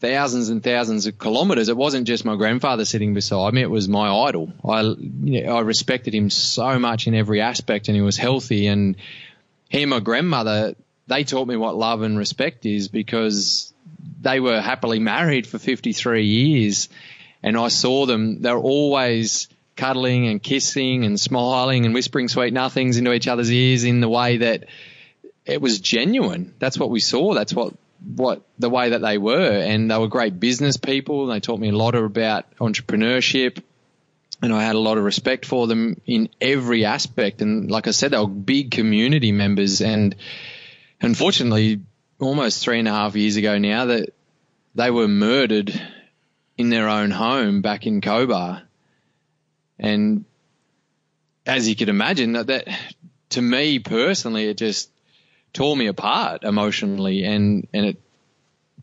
[0.00, 3.62] thousands and thousands of kilometers, it wasn't just my grandfather sitting beside me.
[3.62, 4.52] It was my idol.
[4.68, 8.66] I, you know, I respected him so much in every aspect and he was healthy.
[8.66, 8.96] And
[9.70, 10.74] he and my grandmother,
[11.06, 13.72] they taught me what love and respect is because
[14.20, 16.88] they were happily married for 53 years,
[17.42, 18.42] and I saw them.
[18.42, 23.84] They're always cuddling and kissing and smiling and whispering sweet nothings into each other's ears
[23.84, 24.64] in the way that
[25.46, 26.54] it was genuine.
[26.58, 27.32] That's what we saw.
[27.34, 31.26] That's what what the way that they were, and they were great business people.
[31.26, 33.62] They taught me a lot about entrepreneurship,
[34.40, 37.42] and I had a lot of respect for them in every aspect.
[37.42, 40.14] And like I said, they were big community members, and
[41.00, 41.80] unfortunately,
[42.20, 44.14] almost three and a half years ago now that
[44.74, 45.80] they were murdered
[46.56, 48.62] in their own home back in Cobar.
[49.78, 50.24] And
[51.46, 52.68] as you could imagine, that, that
[53.30, 54.90] to me personally, it just
[55.52, 58.02] tore me apart emotionally and, and it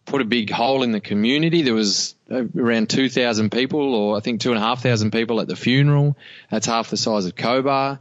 [0.06, 1.64] put a big hole in the community.
[1.64, 6.18] There was uh, around 2,000 people or I think 2,500 people at the funeral.
[6.50, 8.00] That's half the size of Cobar.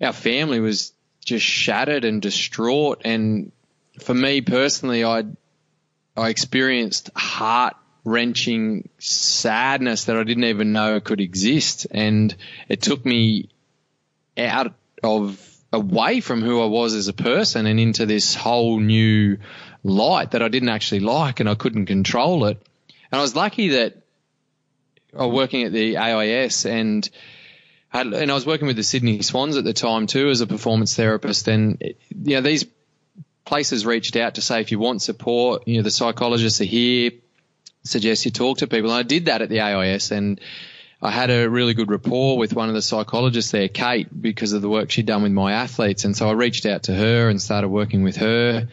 [0.00, 0.92] Our family was
[1.24, 3.52] just shattered and distraught and
[4.00, 5.24] for me personally, I
[6.16, 12.34] I experienced heart wrenching sadness that I didn't even know could exist, and
[12.68, 13.48] it took me
[14.36, 19.38] out of away from who I was as a person and into this whole new
[19.82, 22.64] light that I didn't actually like and I couldn't control it.
[23.10, 23.96] And I was lucky that
[25.16, 27.08] I was working at the AIS and
[27.92, 30.96] and I was working with the Sydney Swans at the time too as a performance
[30.96, 31.46] therapist.
[31.48, 32.64] And you know these
[33.44, 37.12] places reached out to say if you want support, you know, the psychologists are here,
[37.82, 38.90] suggest you talk to people.
[38.90, 40.40] And I did that at the AIS and
[41.02, 44.62] I had a really good rapport with one of the psychologists there, Kate, because of
[44.62, 46.06] the work she'd done with my athletes.
[46.06, 48.68] And so I reached out to her and started working with her.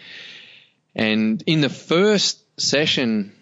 [0.95, 3.33] And in the first session,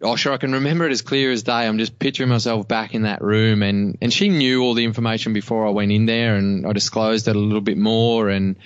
[0.00, 1.66] oh, sure, I can remember it as clear as day.
[1.66, 5.32] I'm just picturing myself back in that room and, and she knew all the information
[5.32, 8.28] before I went in there and I disclosed it a little bit more.
[8.28, 8.56] And,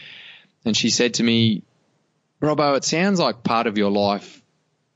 [0.67, 1.63] and she said to me,
[2.41, 4.43] Robbo, it sounds like part of your life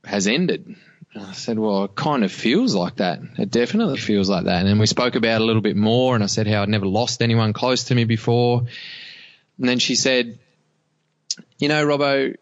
[0.03, 0.75] has ended.
[1.15, 3.19] I said, well, it kind of feels like that.
[3.37, 4.59] It definitely feels like that.
[4.59, 6.85] And then we spoke about a little bit more and I said how I'd never
[6.85, 8.65] lost anyone close to me before.
[9.57, 10.39] And then she said,
[11.57, 12.35] you know, Robbo,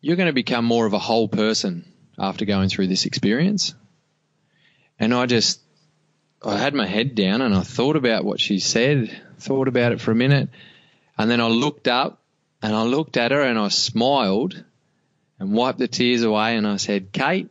[0.00, 3.74] you're going to become more of a whole person after going through this experience.
[5.00, 5.60] And I just,
[6.44, 10.00] I had my head down and I thought about what she said, thought about it
[10.00, 10.50] for a minute.
[11.18, 12.20] And then I looked up
[12.64, 14.64] and I looked at her and I smiled
[15.38, 17.50] and wiped the tears away and I said, Kate,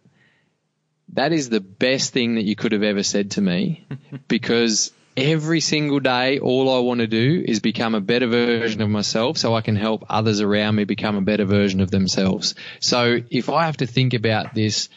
[1.10, 3.86] that is the best thing that you could have ever said to me
[4.28, 8.90] because every single day, all I want to do is become a better version of
[8.90, 12.56] myself so I can help others around me become a better version of themselves.
[12.80, 14.90] So if I have to think about this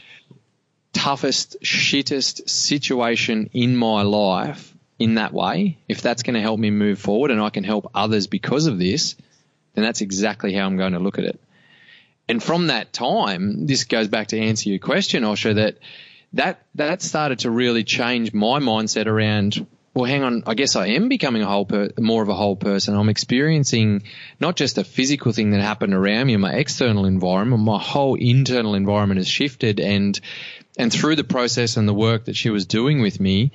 [0.94, 6.70] toughest, shittest situation in my life in that way, if that's going to help me
[6.70, 9.14] move forward and I can help others because of this,
[9.76, 11.38] then that's exactly how I'm going to look at it.
[12.28, 15.78] And from that time, this goes back to answer your question, Osher, that
[16.32, 19.64] that that started to really change my mindset around.
[19.94, 20.42] Well, hang on.
[20.46, 22.96] I guess I am becoming a whole per, more of a whole person.
[22.96, 24.02] I'm experiencing
[24.40, 28.16] not just a physical thing that happened around me, in my external environment, my whole
[28.16, 30.18] internal environment has shifted, and
[30.76, 33.52] and through the process and the work that she was doing with me,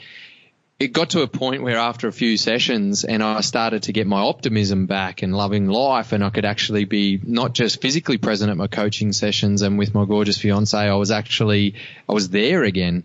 [0.81, 4.07] it got to a point where after a few sessions and I started to get
[4.07, 8.49] my optimism back and loving life and I could actually be not just physically present
[8.49, 11.75] at my coaching sessions and with my gorgeous fiance, I was actually,
[12.09, 13.03] I was there again.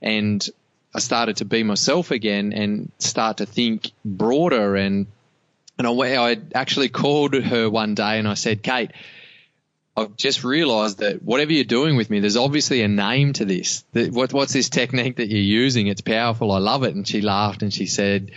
[0.00, 0.48] And
[0.94, 4.76] I started to be myself again and start to think broader.
[4.76, 5.06] And,
[5.76, 8.92] and I, I actually called her one day and I said, Kate,
[9.98, 13.84] I've just realized that whatever you're doing with me, there's obviously a name to this.
[13.92, 15.88] What, what's this technique that you're using?
[15.88, 16.52] It's powerful.
[16.52, 16.94] I love it.
[16.94, 18.30] And she laughed and she said,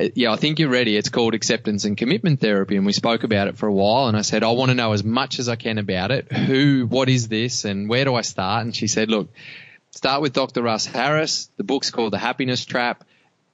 [0.00, 0.96] uh, yeah, I think you're ready.
[0.96, 2.76] It's called acceptance and commitment therapy.
[2.76, 4.08] And we spoke about it for a while.
[4.08, 6.32] And I said, I want to know as much as I can about it.
[6.32, 7.66] Who, what is this?
[7.66, 8.64] And where do I start?
[8.64, 9.28] And she said, look,
[9.90, 10.62] start with Dr.
[10.62, 11.50] Russ Harris.
[11.58, 13.04] The book's called The Happiness Trap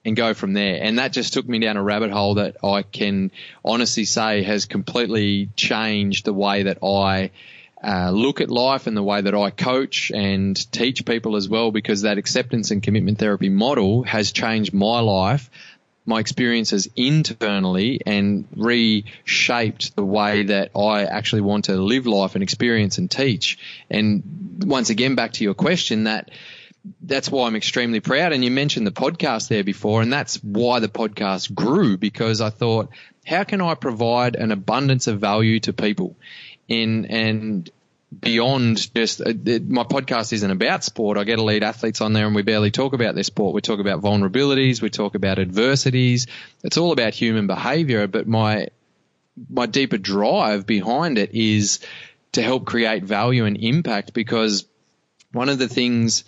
[0.08, 0.78] and go from there.
[0.82, 3.30] And that just took me down a rabbit hole that I can
[3.64, 7.30] honestly say has completely changed the way that I
[7.82, 11.70] uh, look at life and the way that I coach and teach people as well,
[11.70, 15.48] because that acceptance and commitment therapy model has changed my life,
[16.04, 22.42] my experiences internally, and reshaped the way that I actually want to live life and
[22.42, 23.58] experience and teach.
[23.88, 26.30] And once again, back to your question, that
[27.02, 28.32] that's why I'm extremely proud.
[28.32, 32.50] And you mentioned the podcast there before, and that's why the podcast grew because I
[32.50, 32.90] thought,
[33.26, 36.16] how can I provide an abundance of value to people?
[36.68, 37.70] In and
[38.20, 41.18] beyond just uh, my podcast isn't about sport.
[41.18, 43.54] I get elite athletes on there and we barely talk about their sport.
[43.54, 46.26] We talk about vulnerabilities, we talk about adversities.
[46.64, 48.68] It's all about human behavior, but my
[49.50, 51.80] my deeper drive behind it is
[52.32, 54.64] to help create value and impact because
[55.32, 56.24] one of the things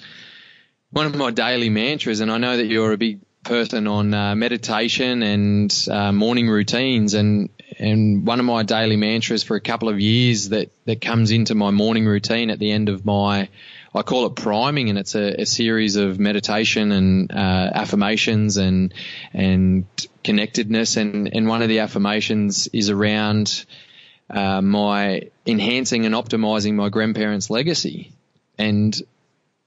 [0.91, 4.34] one of my daily mantras and I know that you're a big person on uh,
[4.34, 9.88] meditation and uh, morning routines and and one of my daily mantras for a couple
[9.88, 13.49] of years that that comes into my morning routine at the end of my
[13.93, 18.95] I call it priming, and it's a, a series of meditation and uh, affirmations and
[19.32, 19.84] and
[20.22, 20.97] connectedness.
[20.97, 23.64] And and one of the affirmations is around
[24.28, 28.12] uh, my enhancing and optimizing my grandparents' legacy.
[28.59, 28.97] And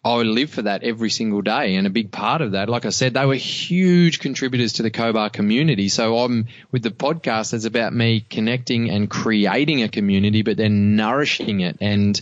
[0.06, 1.76] I would live for that every single day.
[1.76, 4.92] And a big part of that, like I said, they were huge contributors to the
[4.92, 5.88] Cobar community.
[5.88, 10.98] So I'm with the podcast, it's about me connecting and creating a community, but then
[10.98, 11.78] nourishing it.
[11.80, 12.20] And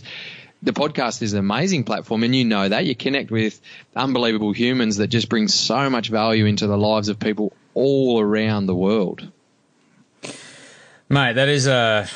[0.62, 3.60] the podcast is an amazing platform and you know that you connect with
[3.96, 8.66] unbelievable humans that just bring so much value into the lives of people all around
[8.66, 9.28] the world.
[11.08, 12.08] Mate, that is a,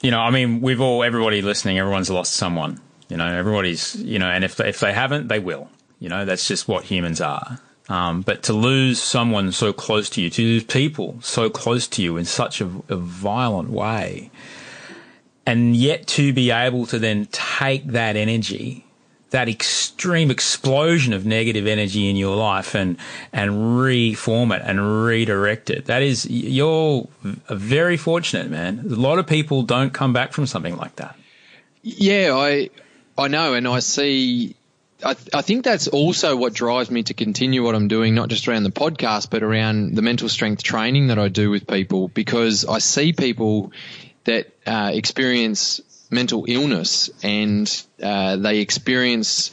[0.00, 4.18] you know, I mean, we've all, everybody listening, everyone's lost someone you know, everybody's, you
[4.18, 5.68] know, and if they, if they haven't, they will.
[6.00, 7.60] You know, that's just what humans are.
[7.88, 12.02] Um, but to lose someone so close to you, to lose people so close to
[12.02, 14.30] you in such a, a violent way,
[15.46, 18.84] and yet to be able to then take that energy
[19.30, 22.96] that extreme explosion of negative energy in your life and
[23.32, 25.86] and reform it and redirect it.
[25.86, 27.06] That is you're
[27.48, 28.80] a very fortunate, man.
[28.90, 31.16] A lot of people don't come back from something like that.
[31.82, 32.70] Yeah, I
[33.18, 34.54] I know, and I see.
[35.04, 38.46] I, I think that's also what drives me to continue what I'm doing, not just
[38.46, 42.64] around the podcast, but around the mental strength training that I do with people, because
[42.64, 43.72] I see people
[44.24, 49.50] that uh, experience mental illness and uh, they experience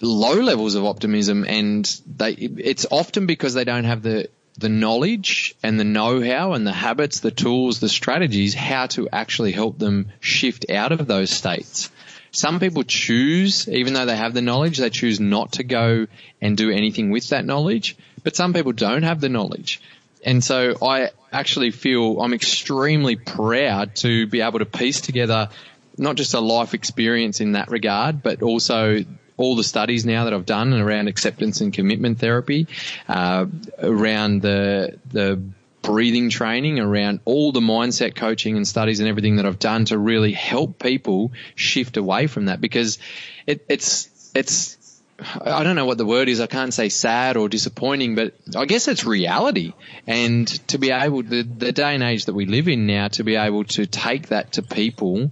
[0.00, 1.84] low levels of optimism, and
[2.16, 6.72] they it's often because they don't have the the knowledge and the know-how and the
[6.72, 11.90] habits, the tools, the strategies, how to actually help them shift out of those states.
[12.32, 16.06] Some people choose, even though they have the knowledge, they choose not to go
[16.40, 17.96] and do anything with that knowledge.
[18.22, 19.80] But some people don't have the knowledge.
[20.24, 25.48] And so I actually feel I'm extremely proud to be able to piece together
[25.96, 29.04] not just a life experience in that regard, but also
[29.36, 32.66] all the studies now that I've done around acceptance and commitment therapy,
[33.08, 33.46] uh,
[33.78, 35.42] around the the
[35.82, 39.98] breathing training, around all the mindset coaching and studies and everything that I've done to
[39.98, 42.98] really help people shift away from that because
[43.46, 44.76] it, it's it's
[45.42, 46.40] I don't know what the word is.
[46.40, 49.74] I can't say sad or disappointing, but I guess it's reality.
[50.06, 53.24] And to be able, the, the day and age that we live in now, to
[53.24, 55.30] be able to take that to people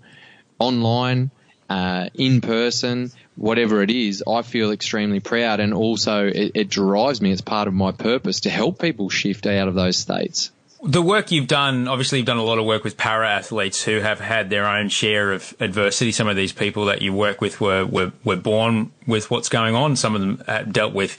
[0.58, 1.30] online,
[1.70, 7.20] uh, in person, whatever it is, I feel extremely proud, and also it, it drives
[7.22, 7.32] me.
[7.32, 10.50] It's part of my purpose to help people shift out of those states
[10.82, 13.98] the work you've done, obviously, you've done a lot of work with para athletes who
[13.98, 16.12] have had their own share of adversity.
[16.12, 19.74] Some of these people that you work with were, were, were born with what's going
[19.74, 19.96] on.
[19.96, 21.18] Some of them dealt with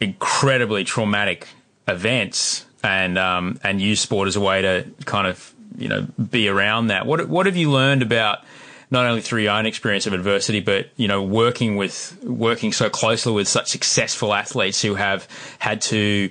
[0.00, 1.46] incredibly traumatic
[1.86, 6.48] events and, um, and use sport as a way to kind of, you know, be
[6.48, 7.06] around that.
[7.06, 8.44] What, what have you learned about
[8.90, 12.88] not only through your own experience of adversity, but you know, working with working so
[12.88, 15.28] closely with such successful athletes who have
[15.58, 16.30] had to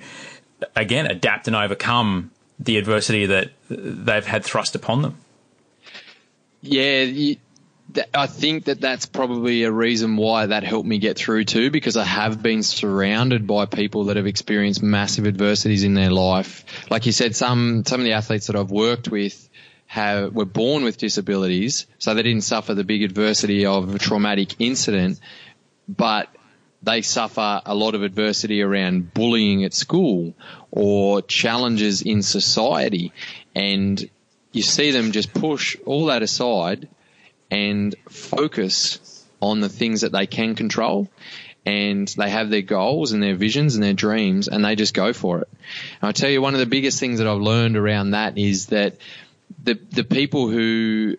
[0.76, 5.18] again adapt and overcome the adversity that they've had thrust upon them.
[6.62, 7.36] Yeah,
[8.14, 11.96] I think that that's probably a reason why that helped me get through too, because
[11.96, 16.66] I have been surrounded by people that have experienced massive adversities in their life.
[16.90, 19.48] Like you said, some some of the athletes that I've worked with
[19.88, 24.60] have were born with disabilities, so they didn't suffer the big adversity of a traumatic
[24.60, 25.20] incident,
[25.88, 26.30] but
[26.84, 30.36] they suffer a lot of adversity around bullying at school
[30.70, 33.14] or challenges in society,
[33.56, 34.10] and
[34.52, 36.88] you see them just push all that aside
[37.50, 41.08] and focus on the things that they can control
[41.66, 45.12] and they have their goals and their visions and their dreams and they just go
[45.12, 45.50] for it.
[46.02, 48.68] And I tell you, one of the biggest things that I've learned around that is
[48.68, 48.96] that
[49.64, 51.18] the the people who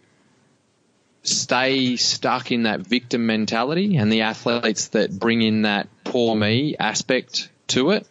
[1.23, 6.77] stay stuck in that victim mentality and the athletes that bring in that poor me
[6.79, 8.07] aspect to it.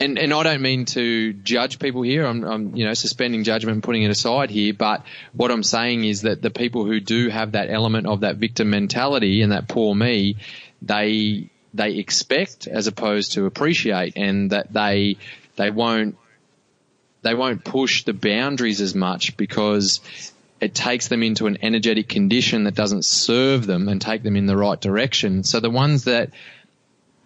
[0.00, 2.26] And, and I don't mean to judge people here.
[2.26, 4.74] I'm, I'm, you know, suspending judgment and putting it aside here.
[4.74, 8.36] But what I'm saying is that the people who do have that element of that
[8.36, 10.36] victim mentality and that poor me,
[10.82, 15.18] they, they expect as opposed to appreciate and that they,
[15.54, 16.16] they won't,
[17.22, 20.00] they won't push the boundaries as much because
[20.60, 24.46] it takes them into an energetic condition that doesn't serve them and take them in
[24.46, 25.42] the right direction.
[25.42, 26.30] So the ones that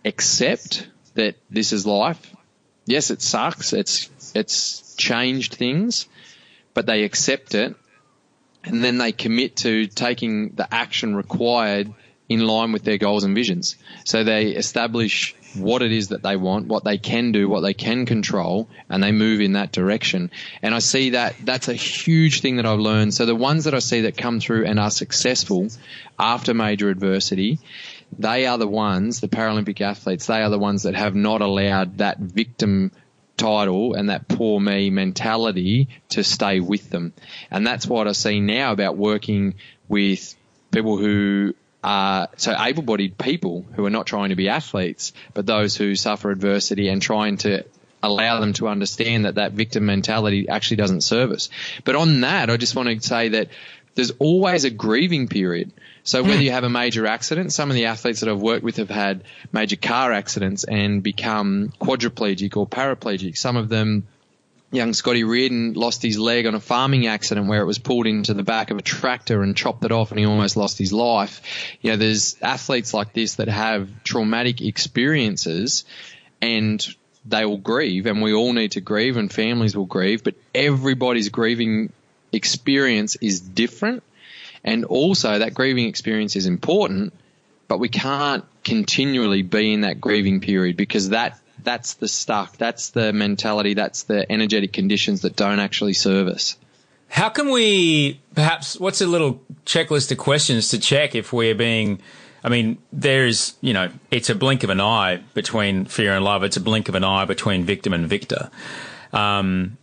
[0.05, 2.35] accept that this is life,
[2.87, 3.73] yes, it sucks.
[3.73, 6.07] It's it's changed things,
[6.75, 7.75] but they accept it,
[8.65, 11.93] and then they commit to taking the action required
[12.29, 13.77] in line with their goals and visions.
[14.05, 17.75] So they establish what it is that they want, what they can do, what they
[17.75, 20.31] can control, and they move in that direction.
[20.63, 23.15] And I see that that's a huge thing that I've learned.
[23.15, 25.69] So the ones that I see that come through and are successful
[26.19, 27.59] after major adversity,
[28.19, 31.99] they are the ones, the Paralympic athletes, they are the ones that have not allowed
[31.99, 32.93] that victim
[33.37, 37.13] title and that poor me mentality to stay with them.
[37.51, 39.55] And that's what I see now about working
[39.89, 40.35] with
[40.71, 41.55] people who
[41.87, 46.33] are so able-bodied people who are not trying to be athletes, but those who suffer
[46.33, 47.65] adversity and trying to
[48.03, 51.49] allow them to understand that that victim mentality actually doesn't serve us.
[51.85, 53.51] But on that, I just want to say that
[53.95, 55.73] there's always a grieving period.
[56.03, 58.77] So whether you have a major accident, some of the athletes that I've worked with
[58.77, 59.23] have had
[59.53, 63.39] major car accidents and become quadriplegic or paraplegic.
[63.39, 64.07] Some of them
[64.73, 68.35] young Scotty Reardon lost his leg on a farming accident where it was pulled into
[68.35, 71.41] the back of a tractor and chopped it off and he almost lost his life.
[71.81, 75.85] You know, there's athletes like this that have traumatic experiences
[76.43, 76.85] and
[77.25, 81.29] they will grieve and we all need to grieve and families will grieve, but everybody's
[81.29, 81.93] grieving
[82.33, 84.03] experience is different.
[84.65, 87.15] And also that grieving experience is important,
[87.69, 92.57] but we can't continually be in that grieving period because that that's the stuck.
[92.59, 93.75] That's the mentality.
[93.75, 96.57] That's the energetic conditions that don't actually serve us.
[97.09, 102.01] How can we perhaps, what's a little checklist of questions to check if we're being,
[102.45, 106.45] I mean, there's, you know, it's a blink of an eye between fear and love.
[106.45, 108.49] It's a blink of an eye between victim and victor.
[109.13, 109.77] Um,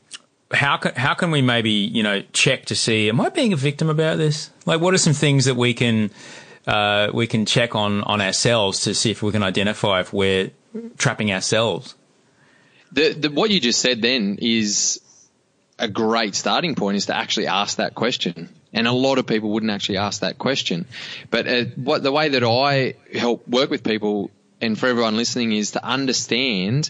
[0.53, 3.55] how can how can we maybe you know check to see am I being a
[3.57, 4.51] victim about this?
[4.67, 6.11] Like, what are some things that we can
[6.67, 10.51] uh, we can check on on ourselves to see if we can identify if we're
[10.97, 11.95] trapping ourselves.
[12.91, 15.01] The, the, what you just said then is
[15.80, 18.49] a great starting point is to actually ask that question.
[18.71, 20.86] And a lot of people wouldn't actually ask that question.
[21.30, 25.51] But uh, what the way that I help work with people and for everyone listening
[25.51, 26.89] is to understand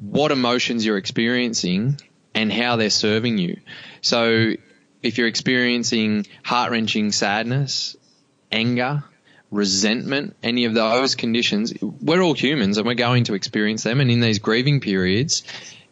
[0.00, 1.98] what emotions you're experiencing
[2.34, 3.60] and how they're serving you.
[4.02, 4.52] So
[5.02, 7.96] if you're experiencing heart wrenching sadness,
[8.52, 9.04] anger,
[9.50, 14.00] resentment, any of those conditions, we're all humans and we're going to experience them.
[14.00, 15.42] And in these grieving periods,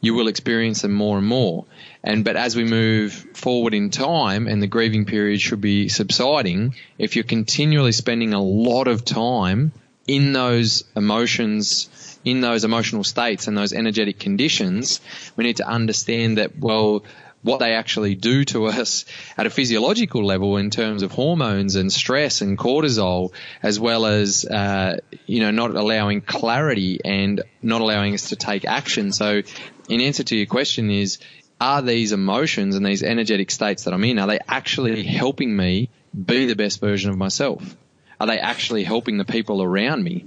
[0.00, 1.64] you will experience them more and more.
[2.02, 6.74] And but as we move forward in time and the grieving period should be subsiding,
[6.98, 9.72] if you're continually spending a lot of time
[10.06, 15.00] in those emotions, in those emotional states and those energetic conditions,
[15.36, 17.04] we need to understand that well,
[17.44, 19.04] what they actually do to us
[19.36, 23.32] at a physiological level in terms of hormones and stress and cortisol,
[23.62, 28.64] as well as uh, you know not allowing clarity and not allowing us to take
[28.64, 29.12] action.
[29.12, 29.42] So,
[29.88, 31.18] in answer to your question, is
[31.60, 35.90] are these emotions and these energetic states that I'm in are they actually helping me
[36.12, 37.76] be the best version of myself?
[38.18, 40.24] Are they actually helping the people around me?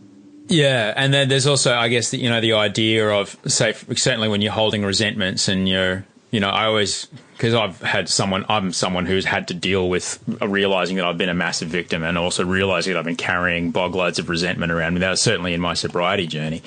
[0.49, 4.29] Yeah, and then there's also, I guess, the, you know, the idea of, say, certainly
[4.29, 7.07] when you're holding resentments and you're you know, I always
[7.37, 11.29] because I've had someone, I'm someone who's had to deal with realizing that I've been
[11.29, 14.95] a massive victim and also realizing that I've been carrying bog loads of resentment around
[14.95, 15.01] me.
[15.01, 16.63] That was certainly in my sobriety journey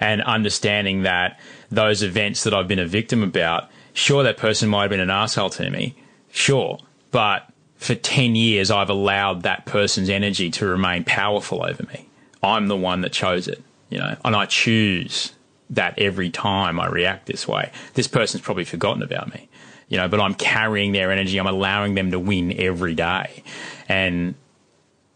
[0.00, 1.38] and understanding that
[1.70, 5.10] those events that I've been a victim about, sure, that person might have been an
[5.10, 5.94] asshole to me.
[6.32, 6.78] Sure.
[7.10, 7.46] But
[7.76, 12.08] for 10 years, I've allowed that person's energy to remain powerful over me.
[12.42, 15.33] I'm the one that chose it, you know, and I choose
[15.70, 17.70] that every time I react this way.
[17.94, 19.48] This person's probably forgotten about me,
[19.88, 21.38] you know, but I'm carrying their energy.
[21.38, 23.42] I'm allowing them to win every day.
[23.88, 24.34] And,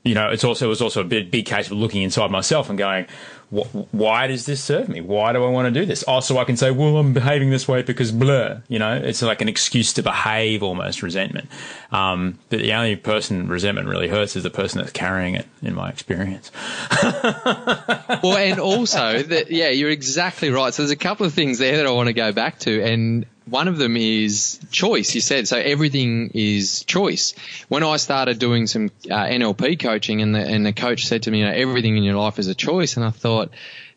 [0.04, 2.68] you know, it's also, it was also a big, big case of looking inside myself
[2.68, 3.06] and going,
[3.50, 5.00] why does this serve me?
[5.00, 6.04] Why do I want to do this?
[6.06, 9.22] Oh, so I can say, well, I'm behaving this way because blah, you know, it's
[9.22, 11.48] like an excuse to behave almost resentment.
[11.90, 15.74] Um, but the only person resentment really hurts is the person that's carrying it in
[15.74, 16.52] my experience.
[17.02, 20.74] well, and also that, yeah, you're exactly right.
[20.74, 22.82] So there's a couple of things there that I want to go back to.
[22.82, 25.14] And one of them is choice.
[25.14, 25.56] You said so.
[25.58, 27.34] Everything is choice.
[27.68, 31.30] When I started doing some uh, NLP coaching, and the and the coach said to
[31.30, 33.50] me, you know, everything in your life is a choice, and I thought,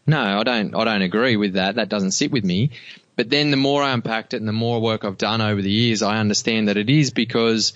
[0.05, 0.75] no, I don't.
[0.75, 1.75] I don't agree with that.
[1.75, 2.71] That doesn't sit with me.
[3.15, 5.71] But then the more I unpacked it, and the more work I've done over the
[5.71, 7.73] years, I understand that it is because.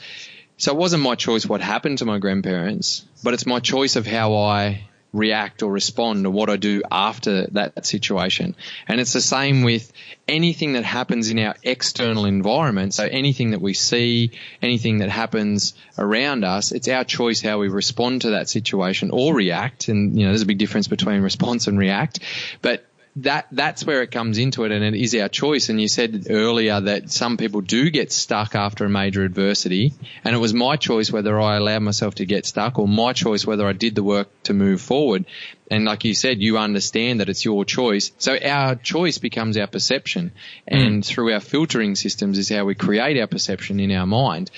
[0.57, 4.07] So it wasn't my choice what happened to my grandparents, but it's my choice of
[4.07, 8.55] how I react or respond to what I do after that situation.
[8.87, 9.91] And it's the same with
[10.27, 12.93] anything that happens in our external environment.
[12.93, 17.69] So anything that we see, anything that happens around us, it's our choice how we
[17.69, 19.87] respond to that situation or react.
[19.87, 22.19] And, you know, there's a big difference between response and react.
[22.61, 22.85] But
[23.17, 25.69] that that's where it comes into it, and it is our choice.
[25.69, 29.93] And you said earlier that some people do get stuck after a major adversity,
[30.23, 33.45] and it was my choice whether I allowed myself to get stuck, or my choice
[33.45, 35.25] whether I did the work to move forward.
[35.71, 38.11] And like you said, you understand that it's your choice.
[38.17, 40.33] So our choice becomes our perception,
[40.67, 41.05] and mm.
[41.05, 44.51] through our filtering systems is how we create our perception in our mind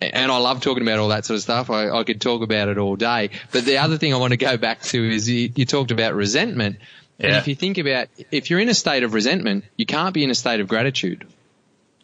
[0.00, 1.70] and I love talking about all that sort of stuff.
[1.70, 3.30] I, I, could talk about it all day.
[3.52, 6.14] But the other thing I want to go back to is you, you talked about
[6.14, 6.76] resentment.
[7.18, 7.26] Yeah.
[7.26, 10.24] And if you think about, if you're in a state of resentment, you can't be
[10.24, 11.26] in a state of gratitude.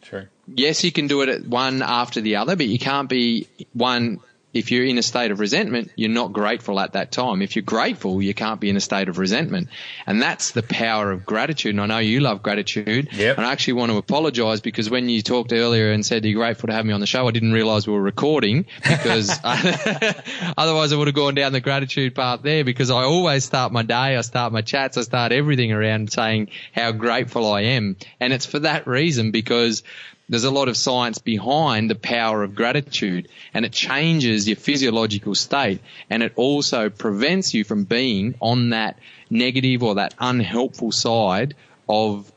[0.03, 0.27] True.
[0.47, 4.21] Yes, you can do it one after the other, but you can't be one
[4.53, 7.41] if you're in a state of resentment, you're not grateful at that time.
[7.41, 9.69] If you're grateful, you can't be in a state of resentment.
[10.07, 11.71] And that's the power of gratitude.
[11.71, 13.11] And I know you love gratitude.
[13.13, 13.39] Yep.
[13.39, 16.67] And I actually want to apologize because when you talked earlier and said you're grateful
[16.67, 20.97] to have me on the show, I didn't realize we were recording because otherwise I
[20.97, 24.21] would have gone down the gratitude path there because I always start my day, I
[24.23, 27.97] start my chats, I start everything around saying how grateful I am.
[28.19, 29.85] And it's for that reason because
[30.31, 35.35] there's a lot of science behind the power of gratitude and it changes your physiological
[35.35, 38.97] state and it also prevents you from being on that
[39.29, 41.55] negative or that unhelpful side
[41.89, 42.33] of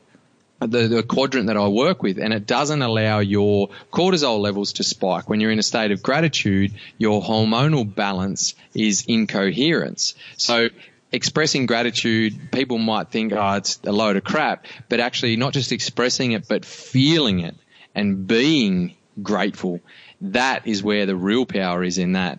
[0.58, 4.84] the, the, quadrant that I work with, and it doesn't allow your cortisol levels to
[4.84, 5.28] spike.
[5.28, 10.14] When you're in a state of gratitude, your hormonal balance is in coherence.
[10.38, 10.70] So
[11.12, 15.70] expressing gratitude, people might think, oh, it's a load of crap, but actually not just
[15.70, 17.56] expressing it, but feeling it
[17.94, 19.80] and being grateful,
[20.20, 22.38] that is where the real power is in that.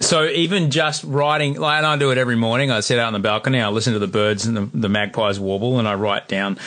[0.00, 2.70] So even just writing, like, and I do it every morning.
[2.70, 5.38] I sit out on the balcony, I listen to the birds and the, the magpies
[5.38, 6.58] warble, and I write down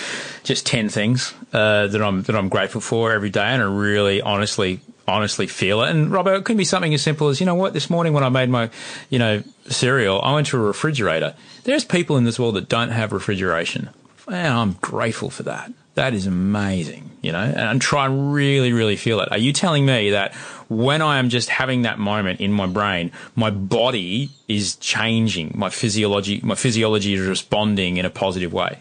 [0.43, 4.21] just ten things uh, that I'm that I'm grateful for every day, and I really
[4.21, 5.89] honestly honestly feel it.
[5.89, 8.23] And Robert, it could be something as simple as you know what, this morning when
[8.23, 8.69] I made my
[9.09, 11.33] you know cereal, I went to a refrigerator.
[11.63, 13.89] There's people in this world that don't have refrigeration,
[14.27, 15.73] and I'm grateful for that.
[15.95, 19.31] That is amazing, you know, and try and really, really feel it.
[19.31, 20.33] Are you telling me that
[20.67, 25.69] when I am just having that moment in my brain, my body is changing, my
[25.69, 28.79] physiology, my physiology is responding in a positive way?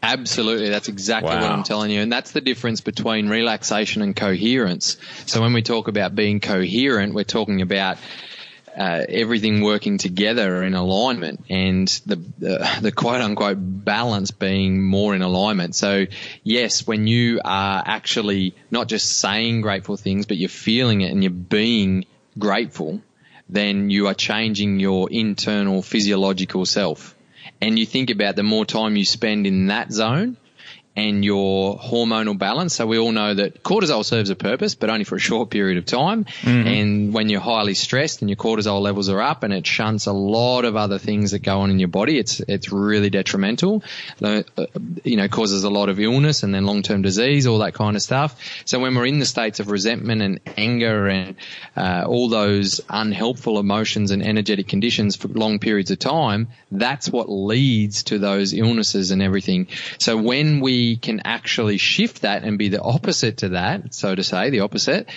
[0.00, 1.40] Absolutely, that's exactly wow.
[1.40, 4.96] what I'm telling you, and that's the difference between relaxation and coherence.
[5.26, 7.98] So when we talk about being coherent, we're talking about
[8.78, 15.16] uh, everything working together in alignment and the, the, the quote unquote balance being more
[15.16, 15.74] in alignment.
[15.74, 16.06] So
[16.44, 21.24] yes, when you are actually not just saying grateful things, but you're feeling it and
[21.24, 22.04] you're being
[22.38, 23.02] grateful,
[23.48, 27.16] then you are changing your internal physiological self.
[27.60, 30.36] And you think about the more time you spend in that zone,
[30.98, 32.74] and your hormonal balance.
[32.74, 35.78] So we all know that cortisol serves a purpose, but only for a short period
[35.78, 36.24] of time.
[36.24, 36.66] Mm-hmm.
[36.66, 40.12] And when you're highly stressed and your cortisol levels are up and it shunts a
[40.12, 43.84] lot of other things that go on in your body, it's, it's really detrimental.
[44.20, 44.42] Uh,
[45.04, 48.02] you know, causes a lot of illness and then long-term disease, all that kind of
[48.02, 48.36] stuff.
[48.64, 51.36] So when we're in the states of resentment and anger and
[51.76, 57.30] uh, all those unhelpful emotions and energetic conditions for long periods of time, that's what
[57.30, 59.68] leads to those illnesses and everything.
[60.00, 64.22] So when we can actually shift that and be the opposite to that, so to
[64.22, 65.08] say, the opposite.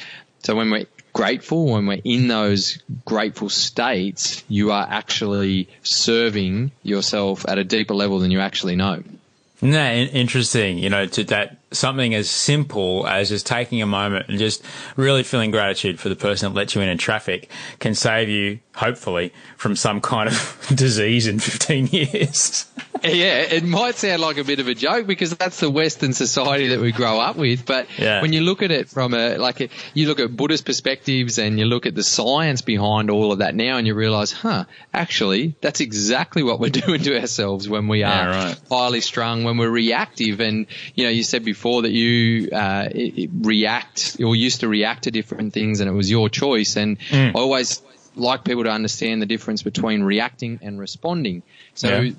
[0.44, 7.46] So when we're grateful, when we're in those grateful states, you are actually serving yourself
[7.48, 9.04] at a deeper level than you actually know.
[9.62, 10.80] No, interesting.
[10.80, 14.64] You know, to that something as simple as just taking a moment and just
[14.96, 17.50] really feeling gratitude for the person that let you in in traffic
[17.80, 22.66] can save you, hopefully, from some kind of disease in 15 years.
[23.04, 26.70] yeah, it might sound like a bit of a joke because that's the Western society
[26.70, 27.66] that we grow up with.
[27.66, 28.22] But yeah.
[28.22, 31.58] when you look at it from a, like, a, you look at Buddhist perspectives and
[31.58, 35.56] you look at the science behind all of that now and you realize, huh, actually,
[35.62, 38.62] that's exactly what we're doing to ourselves when we are yeah, right.
[38.70, 40.40] highly strung, when we're reactive.
[40.40, 42.90] And, you know, you said before, before that you uh,
[43.48, 46.76] react or used to react to different things, and it was your choice.
[46.76, 47.36] And mm.
[47.36, 47.84] I always
[48.16, 51.44] like people to understand the difference between reacting and responding.
[51.76, 52.02] So.
[52.02, 52.12] Yeah.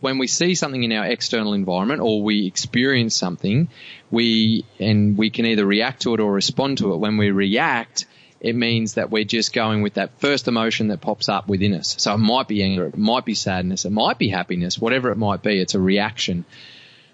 [0.00, 3.68] when we see something in our external environment or we experience something,
[4.12, 6.98] we and we can either react to it or respond to it.
[6.98, 8.06] When we react,
[8.40, 11.96] it means that we're just going with that first emotion that pops up within us.
[11.98, 15.18] So it might be anger, it might be sadness, it might be happiness, whatever it
[15.18, 15.60] might be.
[15.60, 16.44] It's a reaction.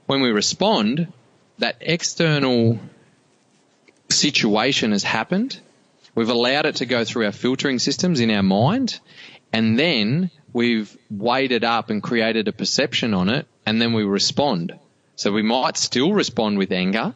[0.05, 1.09] When we respond,
[1.59, 2.79] that external
[4.11, 5.59] situation has happened.
[6.15, 9.01] We've allowed it to go through our filtering systems in our mind,
[9.53, 14.05] and then we've weighed it up and created a perception on it, and then we
[14.05, 14.79] respond.
[15.17, 17.15] So we might still respond with anger,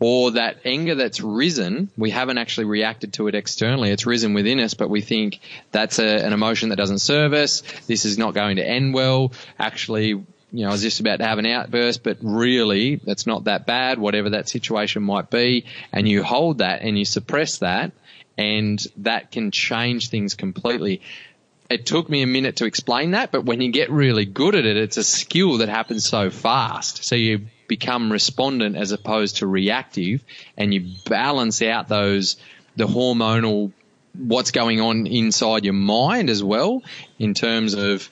[0.00, 3.90] or that anger that's risen, we haven't actually reacted to it externally.
[3.90, 5.40] It's risen within us, but we think
[5.72, 7.62] that's a, an emotion that doesn't serve us.
[7.86, 9.32] This is not going to end well.
[9.58, 13.44] Actually, you know, I was just about to have an outburst, but really, that's not
[13.44, 15.66] that bad, whatever that situation might be.
[15.92, 17.92] And you hold that and you suppress that,
[18.36, 21.02] and that can change things completely.
[21.68, 24.66] It took me a minute to explain that, but when you get really good at
[24.66, 27.04] it, it's a skill that happens so fast.
[27.04, 30.24] So you become respondent as opposed to reactive
[30.56, 32.36] and you balance out those,
[32.74, 33.70] the hormonal,
[34.14, 36.82] what's going on inside your mind as well
[37.20, 38.10] in terms of,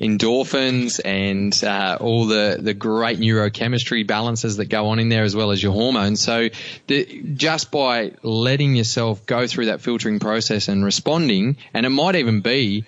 [0.00, 5.36] endorphins and uh, all the, the great neurochemistry balances that go on in there as
[5.36, 6.20] well as your hormones.
[6.20, 6.48] So
[6.86, 12.16] the, just by letting yourself go through that filtering process and responding, and it might
[12.16, 12.84] even be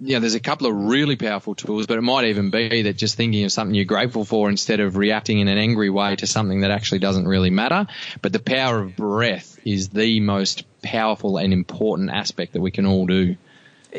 [0.00, 3.16] yeah, there's a couple of really powerful tools, but it might even be that just
[3.16, 6.60] thinking of something you're grateful for instead of reacting in an angry way to something
[6.60, 7.86] that actually doesn't really matter.
[8.20, 12.86] But the power of breath is the most powerful and important aspect that we can
[12.86, 13.36] all do.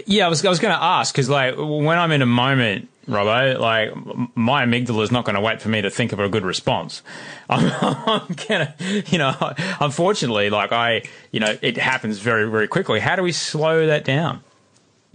[0.05, 2.89] Yeah, I was I was going to ask because like when I'm in a moment,
[3.07, 3.91] Robbo, like
[4.35, 7.01] my amygdala is not going to wait for me to think of a good response.
[7.49, 8.75] I'm, I'm gonna,
[9.07, 12.99] you know, unfortunately, like I, you know, it happens very very quickly.
[12.99, 14.41] How do we slow that down?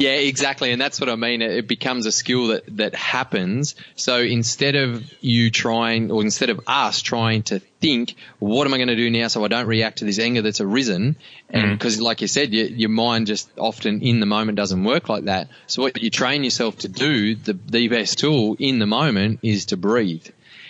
[0.00, 0.72] Yeah, exactly.
[0.72, 1.42] And that's what I mean.
[1.42, 3.74] It becomes a skill that, that happens.
[3.96, 8.78] So instead of you trying, or instead of us trying to think, what am I
[8.78, 11.16] going to do now so I don't react to this anger that's arisen?
[11.50, 14.82] And because, mm like you said, your, your mind just often in the moment doesn't
[14.84, 15.48] work like that.
[15.66, 19.66] So what you train yourself to do, the, the best tool in the moment is
[19.66, 20.26] to breathe.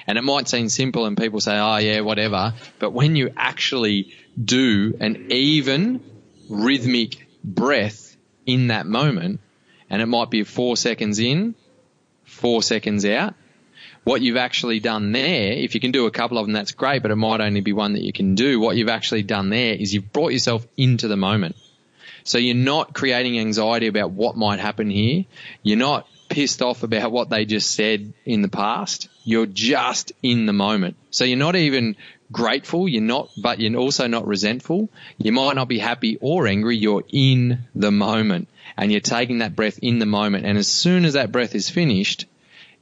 [0.09, 2.55] And it might seem simple and people say, oh yeah, whatever.
[2.81, 4.13] But when you actually
[4.45, 6.03] do an even
[6.49, 8.10] rhythmic breath,
[8.53, 9.41] in that moment,
[9.89, 11.55] and it might be four seconds in,
[12.25, 13.35] four seconds out.
[14.05, 17.03] What you've actually done there, if you can do a couple of them, that's great,
[17.03, 18.59] but it might only be one that you can do.
[18.59, 21.57] What you've actually done there is you've brought yourself into the moment.
[22.25, 25.25] So you're not creating anxiety about what might happen here.
[25.63, 29.09] You're not pissed off about what they just said in the past.
[29.25, 30.97] You're just in the moment.
[31.11, 31.97] So you're not even
[32.33, 32.89] grateful.
[32.89, 34.89] You're not, but you're also not resentful.
[35.19, 36.77] You might not be happy or angry.
[36.77, 40.47] You're in the moment and you're taking that breath in the moment.
[40.47, 42.27] And as soon as that breath is finished,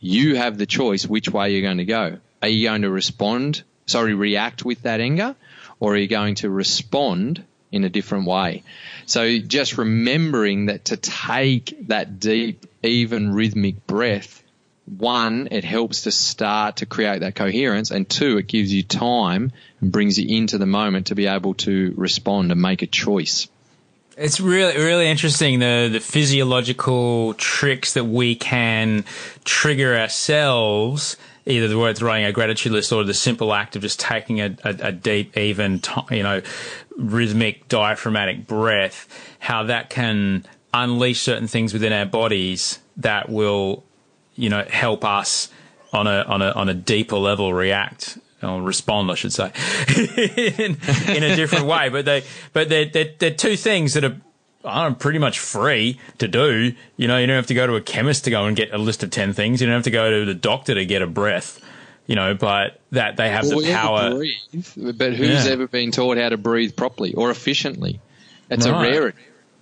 [0.00, 2.18] you have the choice which way you're going to go.
[2.42, 5.34] Are you going to respond, sorry, react with that anger
[5.80, 8.62] or are you going to respond in a different way?
[9.06, 14.42] So just remembering that to take that deep, even rhythmic breath
[14.88, 19.52] one, it helps to start to create that coherence, and two, it gives you time
[19.80, 23.48] and brings you into the moment to be able to respond and make a choice.
[24.16, 29.04] It's really, really interesting the the physiological tricks that we can
[29.44, 31.16] trigger ourselves,
[31.46, 34.56] either the words writing a gratitude list or the simple act of just taking a,
[34.64, 35.80] a, a deep, even,
[36.10, 36.42] you know,
[36.96, 39.06] rhythmic, diaphragmatic breath.
[39.38, 43.84] How that can unleash certain things within our bodies that will
[44.38, 45.50] you know, help us
[45.92, 49.52] on a on a on a deeper level react or respond, I should say,
[49.96, 50.78] in,
[51.08, 51.88] in a different way.
[51.88, 52.22] But they
[52.52, 54.16] but they're, they're, they're two things that are
[54.64, 56.72] are pretty much free to do.
[56.96, 58.78] You know, you don't have to go to a chemist to go and get a
[58.78, 59.60] list of ten things.
[59.60, 61.60] You don't have to go to the doctor to get a breath.
[62.06, 64.14] You know, but that they have well, the power.
[64.14, 65.52] Breathe, but who's yeah.
[65.52, 68.00] ever been taught how to breathe properly or efficiently?
[68.50, 68.88] It's right.
[68.88, 69.18] a rarity.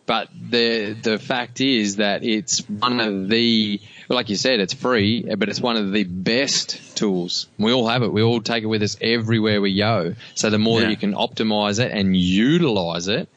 [0.06, 5.22] But the the fact is that it's one of the like you said, it's free,
[5.36, 7.48] but it's one of the best tools.
[7.58, 8.12] We all have it.
[8.12, 10.14] We all take it with us everywhere we go.
[10.36, 10.86] So the more yeah.
[10.86, 13.28] that you can optimize it and utilize it,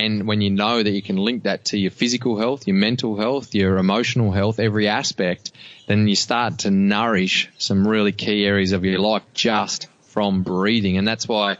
[0.00, 3.18] and when you know that you can link that to your physical health, your mental
[3.18, 5.52] health, your emotional health, every aspect,
[5.88, 10.96] then you start to nourish some really key areas of your life just from breathing.
[10.96, 11.58] And that's why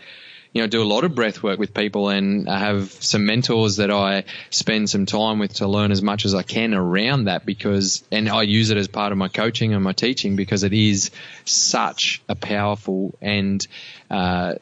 [0.53, 3.77] you know, do a lot of breath work with people and I have some mentors
[3.77, 7.47] that I spend some time with to learn as much as I can around that
[7.47, 10.73] because, and I use it as part of my coaching and my teaching because it
[10.73, 11.13] is
[11.45, 13.65] such a powerful and,
[14.11, 14.55] uh,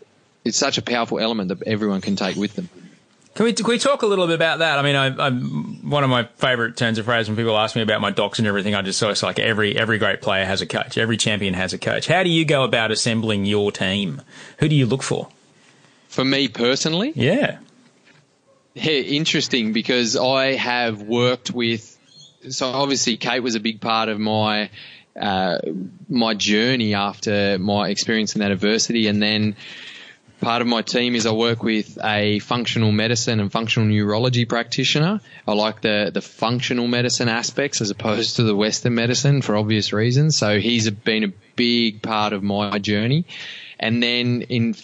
[0.45, 2.69] it's such a powerful element that everyone can take with them.
[3.35, 4.79] Can we, can we talk a little bit about that?
[4.79, 7.83] I mean, I, I, one of my favorite turns of phrase when people ask me
[7.83, 8.75] about my docs and everything.
[8.75, 10.99] I just say it's like every every great player has a coach.
[10.99, 12.09] Every champion has a coach.
[12.09, 14.23] How do you go about assembling your team?
[14.59, 15.29] Who do you look for?
[16.09, 17.59] For me personally, yeah,
[18.75, 21.97] yeah, interesting because I have worked with.
[22.49, 24.71] So obviously, Kate was a big part of my
[25.21, 25.59] uh,
[26.09, 29.57] my journey after my experience in that adversity, and then
[30.41, 35.21] part of my team is I work with a functional medicine and functional neurology practitioner.
[35.47, 39.93] I like the the functional medicine aspects as opposed to the Western medicine for obvious
[39.93, 40.37] reasons.
[40.37, 43.27] So he's been a big part of my journey.
[43.81, 44.75] And then in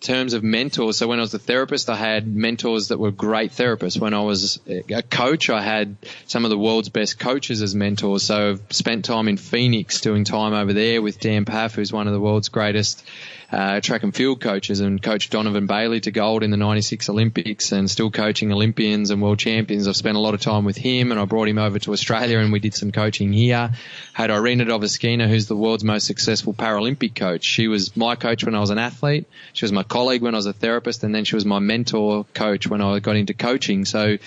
[0.00, 3.52] terms of mentors, so when I was a therapist, I had mentors that were great
[3.52, 3.98] therapists.
[3.98, 5.96] When I was a coach, I had
[6.26, 8.24] some of the world's best coaches as mentors.
[8.24, 12.06] So I've spent time in Phoenix doing time over there with Dan Pfaff, who's one
[12.06, 13.04] of the world's greatest
[13.52, 17.70] uh, track and field coaches and coached Donovan Bailey to gold in the 96 Olympics
[17.70, 19.86] and still coaching Olympians and world champions.
[19.86, 22.38] I've spent a lot of time with him and I brought him over to Australia
[22.38, 23.70] and we did some coaching here.
[24.14, 27.44] Had Irina Dvoskina, who's the world's most successful Paralympic coach.
[27.44, 29.26] She was my coach when I was an athlete.
[29.52, 32.24] She was my colleague when I was a therapist and then she was my mentor
[32.34, 33.84] coach when I got into coaching.
[33.84, 34.18] So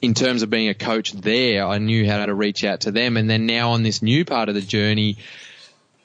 [0.00, 3.16] in terms of being a coach there, I knew how to reach out to them.
[3.16, 5.16] And then now on this new part of the journey,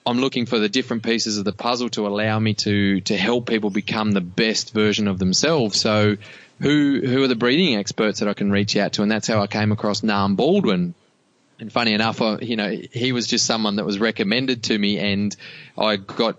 [0.06, 3.48] I'm looking for the different pieces of the puzzle to allow me to to help
[3.48, 5.80] people become the best version of themselves.
[5.80, 6.18] So
[6.60, 9.04] who who are the breathing experts that I can reach out to?
[9.04, 10.94] And that's how I came across Nam Baldwin.
[11.60, 14.98] And funny enough, I, you know, he was just someone that was recommended to me,
[15.00, 15.34] and
[15.78, 16.38] I got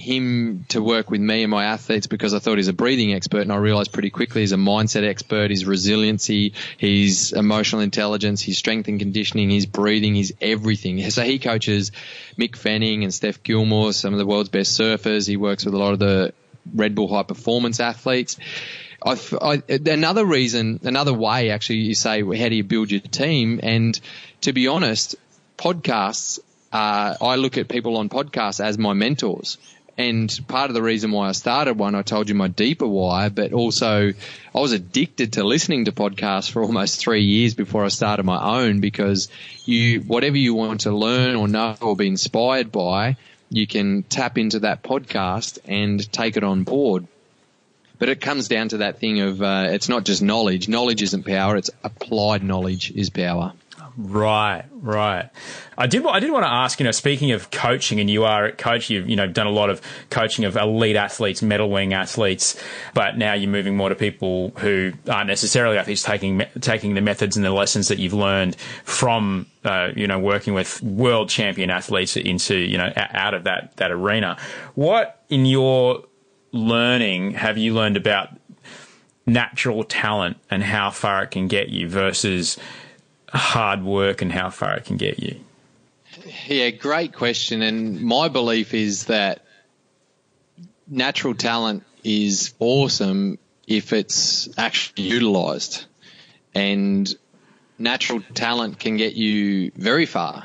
[0.00, 3.42] him to work with me and my athletes because I thought he's a breathing expert,
[3.42, 8.58] and I realized pretty quickly he's a mindset expert, his resiliency, his emotional intelligence, his
[8.58, 11.08] strength and conditioning, his breathing, his everything.
[11.10, 11.92] So he coaches
[12.36, 15.28] Mick Fanning and Steph Gilmore, some of the world's best surfers.
[15.28, 16.32] He works with a lot of the
[16.74, 18.36] Red Bull high performance athletes.
[19.02, 19.32] I've,
[19.68, 23.60] another reason, another way, actually, you say, how do you build your team?
[23.62, 23.98] And
[24.42, 25.16] to be honest,
[25.56, 26.38] podcasts.
[26.72, 29.58] Uh, I look at people on podcasts as my mentors.
[30.00, 33.28] And part of the reason why I started one, I told you my deeper why,
[33.28, 34.14] but also
[34.54, 38.62] I was addicted to listening to podcasts for almost three years before I started my
[38.62, 39.28] own because
[39.66, 43.18] you, whatever you want to learn or know or be inspired by,
[43.50, 47.06] you can tap into that podcast and take it on board.
[47.98, 50.66] But it comes down to that thing of uh, it's not just knowledge.
[50.66, 51.58] Knowledge isn't power.
[51.58, 53.52] It's applied knowledge is power.
[53.96, 55.30] Right, right.
[55.76, 56.06] I did.
[56.06, 56.78] I did want to ask.
[56.78, 58.88] You know, speaking of coaching, and you are a coach.
[58.88, 59.80] You've you know done a lot of
[60.10, 62.60] coaching of elite athletes, medal winning athletes,
[62.94, 67.36] but now you're moving more to people who aren't necessarily athletes, taking taking the methods
[67.36, 72.16] and the lessons that you've learned from uh, you know working with world champion athletes
[72.16, 74.38] into you know out of that that arena.
[74.74, 76.04] What in your
[76.52, 78.30] learning have you learned about
[79.26, 82.58] natural talent and how far it can get you versus
[83.38, 85.40] hard work and how far it can get you?
[86.46, 87.62] Yeah, great question.
[87.62, 89.44] And my belief is that
[90.88, 95.84] natural talent is awesome if it's actually utilized.
[96.54, 97.12] And
[97.78, 100.44] natural talent can get you very far,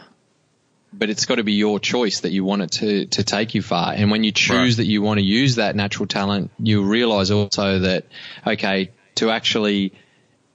[0.93, 3.63] but it's got to be your choice that you want it to, to take you
[3.63, 3.93] far.
[3.93, 4.77] And when you choose right.
[4.77, 8.05] that you want to use that natural talent, you realize also that,
[8.45, 9.93] okay, to actually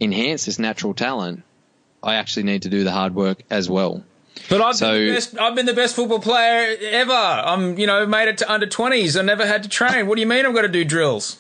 [0.01, 1.43] enhance this natural talent,
[2.03, 4.03] I actually need to do the hard work as well.
[4.49, 7.13] But I've, so, been the best, I've been the best football player ever.
[7.13, 9.19] I'm, you know, made it to under 20s.
[9.19, 10.07] I never had to train.
[10.07, 11.39] What do you mean I've got to do drills?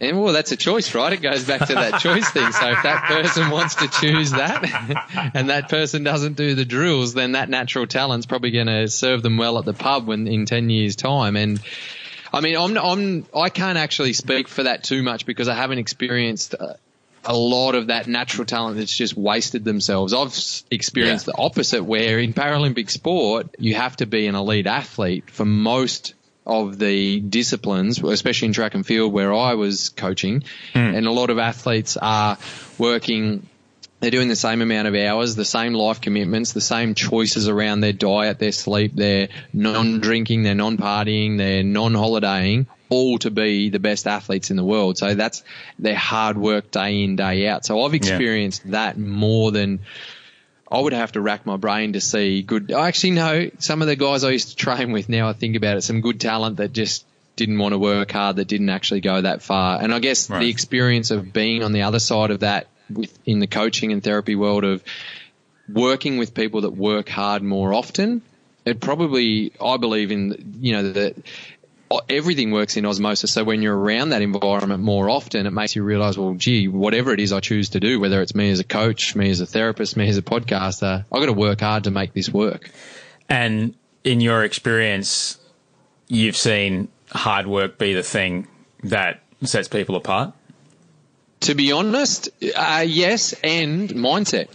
[0.00, 1.12] And well, that's a choice, right?
[1.12, 2.52] It goes back to that choice thing.
[2.52, 7.14] So if that person wants to choose that and that person doesn't do the drills,
[7.14, 10.46] then that natural talent's probably going to serve them well at the pub when in
[10.46, 11.36] 10 years time.
[11.36, 11.60] And
[12.32, 15.78] I mean, I'm, I'm, I can't actually speak for that too much because I haven't
[15.78, 16.74] experienced uh,
[17.24, 20.12] a lot of that natural talent that's just wasted themselves.
[20.12, 20.34] I've
[20.70, 21.32] experienced yeah.
[21.32, 26.14] the opposite where in Paralympic sport, you have to be an elite athlete for most
[26.46, 30.44] of the disciplines, especially in track and field where I was coaching.
[30.74, 30.96] Mm.
[30.96, 32.38] And a lot of athletes are
[32.78, 33.46] working
[34.00, 37.80] they're doing the same amount of hours, the same life commitments, the same choices around
[37.80, 44.06] their diet, their sleep, their non-drinking, their non-partying, their non-holidaying, all to be the best
[44.06, 44.98] athletes in the world.
[44.98, 45.42] So that's
[45.78, 47.64] their hard work day in, day out.
[47.64, 48.70] So I've experienced yeah.
[48.72, 49.80] that more than
[50.70, 52.72] I would have to rack my brain to see good.
[52.72, 55.56] I actually know some of the guys I used to train with now I think
[55.56, 59.00] about it, some good talent that just didn't want to work hard, that didn't actually
[59.00, 59.80] go that far.
[59.80, 60.40] And I guess right.
[60.40, 64.02] the experience of being on the other side of that with, in the coaching and
[64.02, 64.82] therapy world of
[65.72, 68.22] working with people that work hard more often,
[68.64, 71.16] it probably, I believe in, you know, that
[72.08, 73.32] everything works in osmosis.
[73.32, 77.12] So when you're around that environment more often, it makes you realize, well, gee, whatever
[77.12, 79.46] it is I choose to do, whether it's me as a coach, me as a
[79.46, 82.70] therapist, me as a podcaster, I've got to work hard to make this work.
[83.28, 83.74] And
[84.04, 85.38] in your experience,
[86.08, 88.48] you've seen hard work be the thing
[88.84, 90.34] that sets people apart?
[91.40, 94.48] To be honest, uh, yes, and mindset.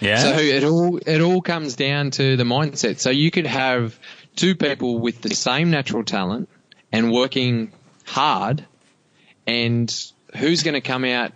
[0.00, 0.18] Yeah.
[0.18, 2.98] So it all it all comes down to the mindset.
[2.98, 3.98] So you could have
[4.34, 6.48] two people with the same natural talent
[6.94, 7.72] and working
[8.06, 8.64] hard,
[9.48, 9.92] and
[10.36, 11.32] who's going to come out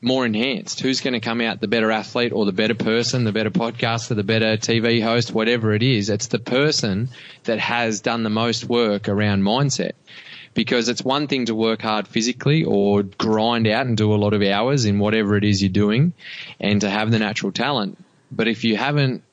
[0.00, 0.80] more enhanced?
[0.80, 4.16] Who's going to come out the better athlete or the better person, the better podcaster,
[4.16, 6.08] the better TV host, whatever it is?
[6.08, 7.10] It's the person
[7.44, 9.92] that has done the most work around mindset.
[10.54, 14.32] Because it's one thing to work hard physically or grind out and do a lot
[14.32, 16.14] of hours in whatever it is you're doing
[16.58, 17.98] and to have the natural talent.
[18.32, 19.24] But if you haven't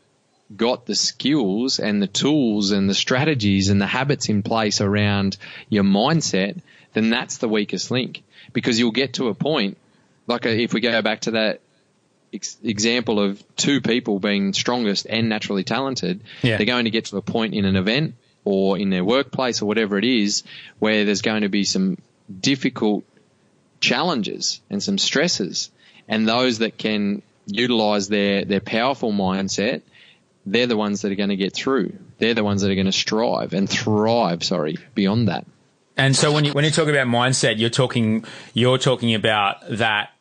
[0.55, 5.37] got the skills and the tools and the strategies and the habits in place around
[5.69, 6.59] your mindset,
[6.93, 8.23] then that's the weakest link
[8.53, 9.77] because you'll get to a point
[10.27, 11.61] like uh, if we go back to that
[12.33, 16.57] ex- example of two people being strongest and naturally talented, Yeah.
[16.57, 19.65] they're going to get to a point in an event or in their workplace or
[19.65, 20.43] whatever it is
[20.79, 21.97] where there's going to be some
[22.39, 23.03] difficult
[23.79, 25.71] challenges and some stresses.
[26.07, 29.81] And those that can utilize their, their powerful mindset,
[30.45, 31.97] they're the ones that are going to get through.
[32.17, 35.45] They're the ones that are going to strive and thrive, sorry, beyond that.
[35.97, 40.11] And so when you when you talk about mindset, you're talking you're talking about that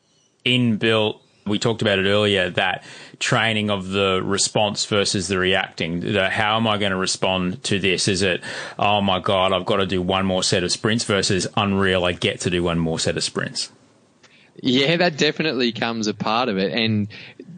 [0.44, 1.20] inbuilt.
[1.46, 2.50] We talked about it earlier.
[2.50, 2.84] That
[3.18, 6.00] training of the response versus the reacting.
[6.00, 8.08] The, how am I going to respond to this?
[8.08, 8.42] Is it
[8.78, 12.12] oh my god, I've got to do one more set of sprints versus unreal, I
[12.12, 13.70] get to do one more set of sprints.
[14.62, 16.72] Yeah, that definitely comes a part of it.
[16.72, 17.08] And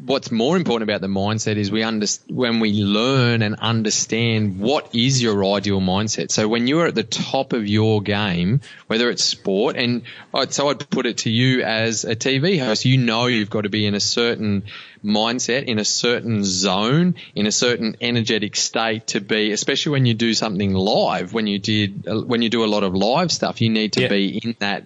[0.05, 4.95] what's more important about the mindset is we under, when we learn and understand what
[4.95, 6.31] is your ideal mindset.
[6.31, 10.03] So when you're at the top of your game, whether it's sport, and
[10.51, 13.71] so I'd put it to you as a TV host, you know you've got to
[13.71, 14.65] be in a certain
[15.05, 20.15] mindset, in a certain zone, in a certain energetic state to be, especially when you
[20.15, 23.61] do something live, when you did, uh, when you do a lot of live stuff,
[23.61, 24.09] you need to Yeah.
[24.09, 24.85] be in that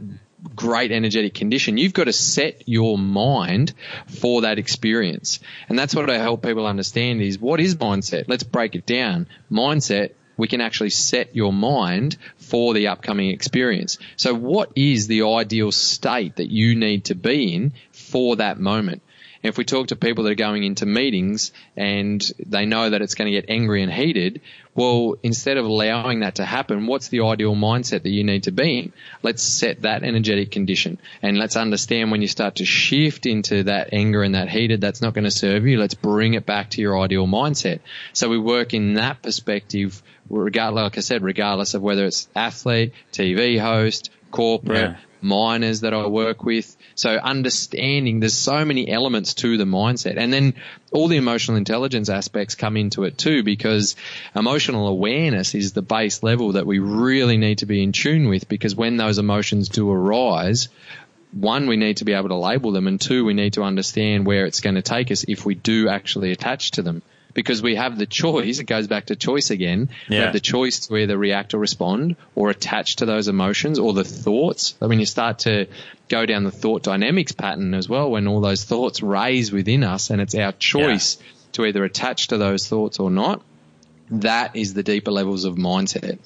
[0.54, 1.78] great energetic condition.
[1.78, 3.72] You've got to set your mind
[4.06, 5.40] for that experience.
[5.68, 8.24] And that's what I help people understand is what is mindset?
[8.28, 9.28] Let's break it down.
[9.50, 13.98] Mindset, we can actually set your mind for the upcoming experience.
[14.16, 19.02] So what is the ideal state that you need to be in for that moment?
[19.46, 23.14] If we talk to people that are going into meetings and they know that it's
[23.14, 24.40] going to get angry and heated,
[24.74, 28.52] well, instead of allowing that to happen, what's the ideal mindset that you need to
[28.52, 28.92] be in?
[29.22, 33.90] Let's set that energetic condition and let's understand when you start to shift into that
[33.92, 35.78] anger and that heated, that's not going to serve you.
[35.78, 37.80] Let's bring it back to your ideal mindset.
[38.12, 42.92] So we work in that perspective, regard, like I said, regardless of whether it's athlete,
[43.12, 44.96] TV host, corporate, Yeah.
[45.20, 46.76] Miners that I work with.
[46.94, 50.16] So understanding there's so many elements to the mindset.
[50.16, 50.54] And then
[50.92, 53.96] all the emotional intelligence aspects come into it too because
[54.34, 58.48] emotional awareness is the base level that we really need to be in tune with
[58.48, 60.68] because when those emotions do arise,
[61.32, 64.26] one, we need to be able to label them and two, we need to understand
[64.26, 67.02] where it's going to take us if we do actually attach to them.
[67.36, 69.90] Because we have the choice, it goes back to choice again.
[70.08, 73.92] We have the choice to either react or respond or attach to those emotions or
[73.92, 74.74] the thoughts.
[74.80, 75.66] I mean, you start to
[76.08, 80.08] go down the thought dynamics pattern as well when all those thoughts raise within us
[80.08, 81.18] and it's our choice
[81.52, 83.42] to either attach to those thoughts or not.
[84.10, 86.18] That is the deeper levels of mindset.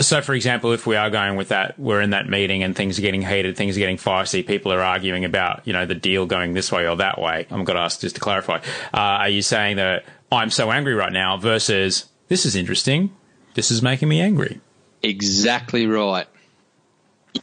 [0.00, 2.98] So, for example, if we are going with that, we're in that meeting and things
[2.98, 6.26] are getting heated, things are getting feisty, people are arguing about, you know, the deal
[6.26, 7.46] going this way or that way.
[7.50, 8.56] I'm going to ask just to clarify.
[8.92, 13.14] Uh, are you saying that I'm so angry right now versus this is interesting,
[13.54, 14.60] this is making me angry?
[15.02, 16.26] Exactly right.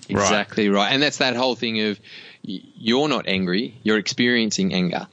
[0.09, 0.91] Exactly right.
[0.91, 1.99] And that's that whole thing of
[2.43, 5.07] you're not angry, you're experiencing anger.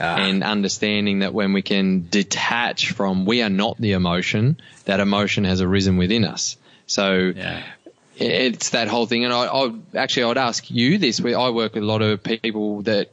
[0.00, 0.16] Ah.
[0.16, 5.44] And understanding that when we can detach from we are not the emotion, that emotion
[5.44, 6.56] has arisen within us.
[6.86, 7.62] So Yeah.
[8.16, 9.24] it's that whole thing.
[9.24, 11.20] And I, I actually I'd ask you this.
[11.20, 13.10] I work with a lot of people that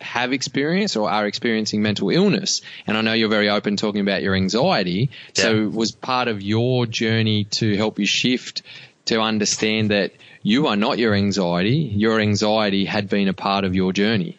[0.00, 2.60] have experienced or are experiencing mental illness.
[2.86, 5.10] And I know you're very open talking about your anxiety.
[5.34, 8.62] So was part of your journey to help you shift
[9.06, 11.76] to understand that you are not your anxiety.
[11.76, 14.38] Your anxiety had been a part of your journey.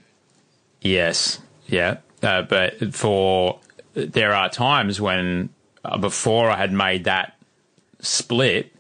[0.81, 3.59] Yes, yeah, uh, but for
[3.93, 5.49] there are times when
[5.83, 7.35] uh, before I had made that
[7.99, 8.73] split,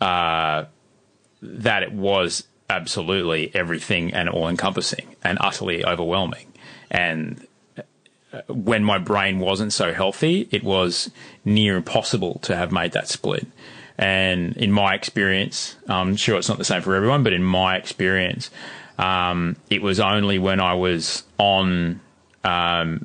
[0.00, 0.66] uh,
[1.40, 6.46] that it was absolutely everything and all encompassing and utterly overwhelming,
[6.90, 7.46] and
[8.32, 11.10] uh, when my brain wasn't so healthy, it was
[11.44, 13.46] near impossible to have made that split.
[13.98, 17.76] And in my experience, I'm sure it's not the same for everyone, but in my
[17.76, 18.50] experience,
[18.98, 22.00] um, it was only when I was on
[22.42, 23.04] um,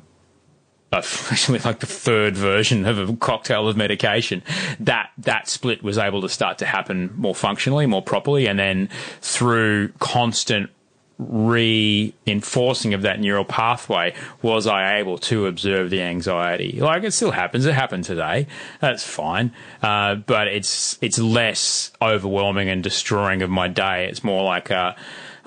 [0.92, 4.42] actually like the third version of a cocktail of medication
[4.80, 8.88] that that split was able to start to happen more functionally more properly and then
[9.20, 10.70] through constant
[11.18, 16.78] reinforcing of that neural pathway was I able to observe the anxiety.
[16.80, 17.66] Like it still happens.
[17.66, 18.46] It happened today.
[18.80, 19.52] That's fine.
[19.82, 24.08] Uh, but it's it's less overwhelming and destroying of my day.
[24.08, 24.94] It's more like a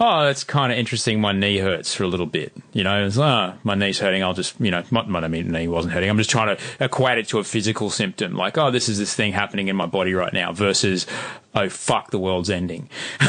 [0.02, 1.22] oh, it's kind of interesting.
[1.22, 2.54] My knee hurts for a little bit.
[2.74, 4.24] You know, it's, oh, my knee's hurting.
[4.24, 6.10] I'll just, you know, my, my knee wasn't hurting.
[6.10, 8.36] I'm just trying to equate it to a physical symptom.
[8.36, 11.06] Like, oh, this is this thing happening in my body right now versus,
[11.54, 12.90] oh, fuck, the world's ending.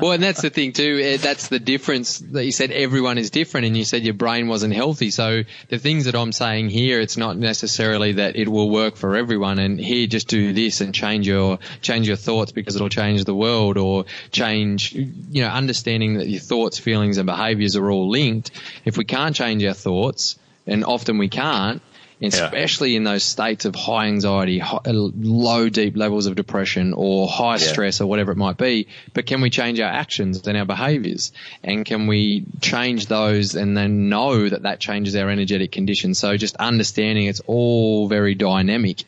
[0.00, 1.18] well, and that's the thing too.
[1.18, 4.74] That's the difference that you said everyone is different and you said your brain wasn't
[4.74, 5.10] healthy.
[5.10, 9.16] So the things that I'm saying here, it's not necessarily that it will work for
[9.16, 13.24] everyone and here just do this and change your, change your thoughts because it'll change
[13.24, 18.08] the world or change, you know, understanding that your thoughts, feelings and behaviors are all
[18.08, 18.50] linked.
[18.84, 21.82] If we can't change our thoughts, and often we can't,
[22.22, 22.98] especially yeah.
[22.98, 27.52] in those states of high anxiety, high, uh, low deep levels of depression or high
[27.52, 27.56] yeah.
[27.56, 28.88] stress or whatever it might be.
[29.14, 31.32] But can we change our actions and our behaviors?
[31.64, 36.14] And can we change those and then know that that changes our energetic condition?
[36.14, 39.04] So just understanding it's all very dynamic.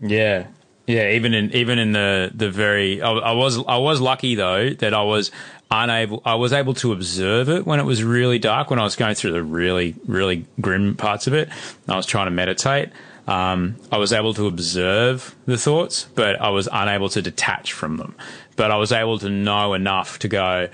[0.00, 0.48] Yeah.
[0.88, 4.70] Yeah, even in even in the the very, I, I, was I was lucky though
[4.70, 5.30] that I was
[5.70, 8.70] unable, I was able to observe it when it was really dark.
[8.70, 11.50] When I was going through the really really grim parts of it,
[11.86, 12.88] I was trying to meditate.
[13.26, 17.98] Um, I was able to observe the thoughts, but I was unable to detach from
[17.98, 18.16] them.
[18.56, 20.68] But I was able to know enough to go,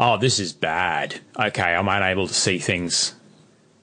[0.00, 1.20] oh, this is bad.
[1.38, 3.14] Okay, I'm unable to see things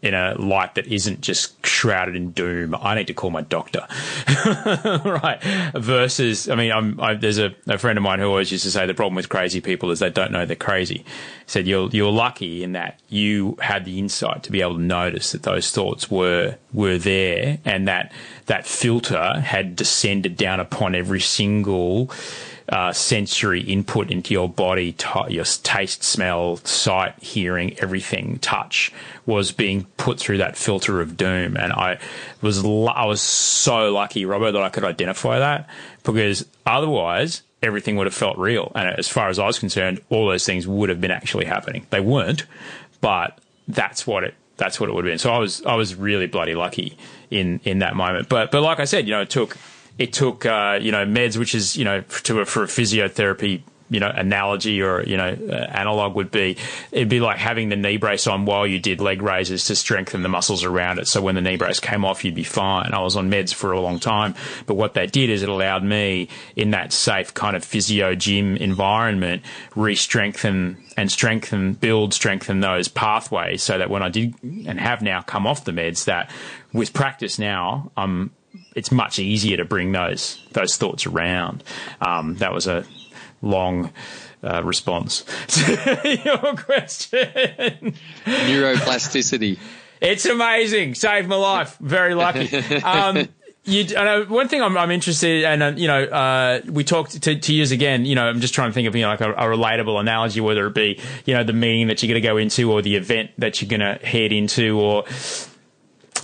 [0.08, 2.76] in a light that isn't just shrouded in doom.
[2.76, 3.86] I need to call my doctor,
[5.06, 5.40] right?
[5.76, 8.86] Versus, I mean, I, there's a, a, friend of mine who always used to say
[8.86, 11.00] the problem with crazy people is they don't know they're crazy.
[11.00, 11.04] He
[11.46, 15.34] said you're you're lucky in that you had the insight to be able to notice
[15.34, 18.12] that those thoughts were were there, and that
[18.46, 22.10] that filter had descended down upon every single
[22.70, 28.92] uh, sensory input into your body, t- your taste, smell, sight, hearing, everything, touch
[29.26, 31.56] was being put through that filter of doom.
[31.56, 32.00] And I
[32.42, 35.70] was, I was so lucky, Robert, that I could identify that
[36.04, 38.72] because otherwise everything would have felt real.
[38.76, 41.88] And as far as I was concerned, all those things would have been actually happening.
[41.90, 42.46] They weren't,
[43.02, 45.20] but that's what it, that's what it would have been.
[45.20, 46.98] So I was, I was really bloody lucky
[47.30, 48.28] in, in that moment.
[48.28, 49.56] But, but like I said, you know, it took,
[49.98, 53.62] it took, uh, you know, meds, which is, you know, to a, for a physiotherapy
[53.90, 56.58] you know analogy or you know uh, analog would be
[56.92, 60.24] it'd be like having the knee brace on while you did leg raises to strengthen
[60.24, 61.08] the muscles around it.
[61.08, 62.94] So when the knee brace came off you'd be fine.
[62.94, 64.36] I was on meds for a long time
[64.66, 68.58] but what that did is it allowed me in that safe kind of physio gym
[68.58, 69.44] environment
[69.76, 75.22] re-strengthen and strengthen build strengthen those pathways so that when i did and have now
[75.22, 76.30] come off the meds that
[76.74, 78.32] with practice now i'm
[78.78, 81.64] it's much easier to bring those those thoughts around.
[82.00, 82.86] Um, that was a
[83.42, 83.92] long
[84.44, 87.96] uh, response to your question.
[88.26, 89.58] Neuroplasticity.
[90.00, 90.94] It's amazing.
[90.94, 91.76] Saved my life.
[91.80, 92.56] Very lucky.
[92.84, 93.28] Um,
[93.64, 97.22] you, uh, one thing I'm, I'm interested, in, and uh, you know, uh, we talked
[97.24, 98.06] to, to use again.
[98.06, 100.40] You know, I'm just trying to think of you know like a, a, relatable analogy,
[100.40, 102.96] whether it be you know the meeting that you're going to go into, or the
[102.96, 105.04] event that you're going to head into, or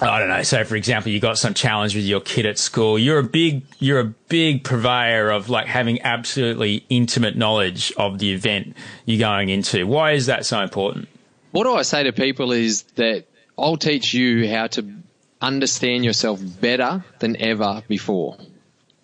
[0.10, 0.43] I don't know.
[0.43, 2.99] So, for example, you got some challenge with your kid at school.
[2.99, 8.34] You're a big, you're a big purveyor of like having absolutely intimate knowledge of the
[8.34, 8.76] event
[9.06, 9.88] you're going into.
[9.88, 11.08] Why is that so important?
[11.51, 13.26] What I say to people is that
[13.58, 14.93] I'll teach you how to
[15.41, 18.38] understand yourself better than ever before.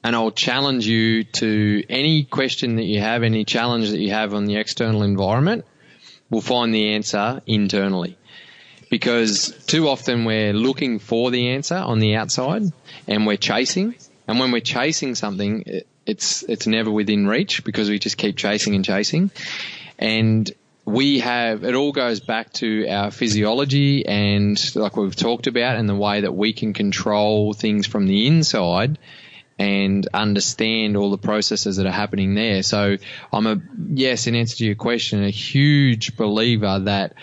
[0.03, 4.33] And I'll challenge you to any question that you have, any challenge that you have
[4.33, 5.65] on the external environment,
[6.29, 8.17] we'll find the answer internally
[8.89, 12.63] because too often we're looking for the answer on the outside
[13.07, 13.95] and we're chasing.
[14.27, 15.63] And when we're chasing something,
[16.05, 19.31] it's, it's never within reach because we just keep chasing and chasing.
[19.97, 20.51] And
[20.85, 25.87] we have, it all goes back to our physiology and like we've talked about and
[25.87, 28.97] the way that we can control things from the inside
[29.59, 32.63] and understand all the processes that are happening there.
[32.63, 32.97] So
[33.31, 33.57] I'm a,
[33.89, 37.13] yes, in answer to your question, a huge believer that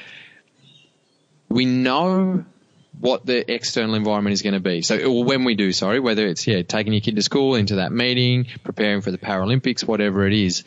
[1.48, 2.44] we know
[2.98, 4.82] what the external environment is going to be.
[4.82, 7.77] So, or when we do, sorry, whether it's, yeah, taking your kid to school, into
[7.77, 10.64] that meeting, preparing for the Paralympics, whatever it is.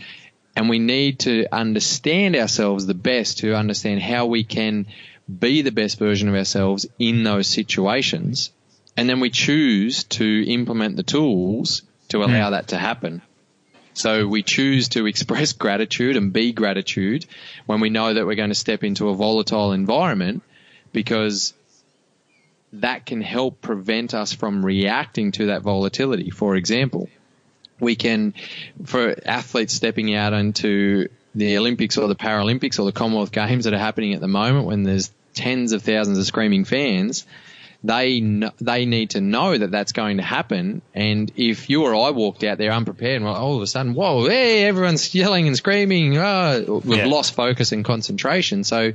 [0.56, 4.88] And we need to understand ourselves the best to understand how we can
[5.28, 8.52] be the best version of ourselves in those situations
[9.00, 12.52] And then we choose to implement the tools to allow hmm.
[12.52, 13.22] that to happen.
[13.94, 17.26] So we choose to express gratitude and be gratitude
[17.66, 20.44] when we know that we're going to step into a volatile environment
[20.92, 21.54] because
[22.74, 26.30] that can help prevent us from reacting to that volatility.
[26.30, 27.10] For example,
[27.80, 28.34] we can,
[28.86, 33.74] for athletes stepping out into the Olympics or the Paralympics or the Commonwealth Games that
[33.74, 37.26] are happening at the moment when there's tens of thousands of screaming fans,
[37.82, 38.20] they
[38.60, 40.82] they need to know that that's going to happen.
[40.94, 43.94] And if you or I walked out there unprepared, and well, all of a sudden,
[43.94, 47.06] whoa, hey, everyone's yelling and screaming, oh, we've Yeah.
[47.08, 48.66] lost focus and concentration.
[48.66, 48.92] So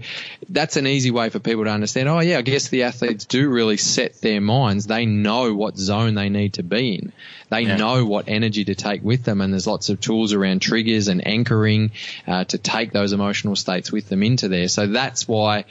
[0.51, 2.11] that's an easy way for people to understand.
[2.11, 4.87] Oh, yeah, I guess the athletes do really set their minds.
[4.87, 7.13] They know what zone they need to be in.
[7.51, 7.77] They Yeah.
[7.77, 11.27] know what energy to take with them, and there's lots of tools around triggers and
[11.27, 11.93] anchoring
[12.27, 14.69] uh, to take those emotional states with them into there.
[14.69, 15.65] So that's why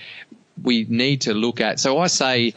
[0.62, 1.80] we need to look at.
[1.80, 2.54] So I say,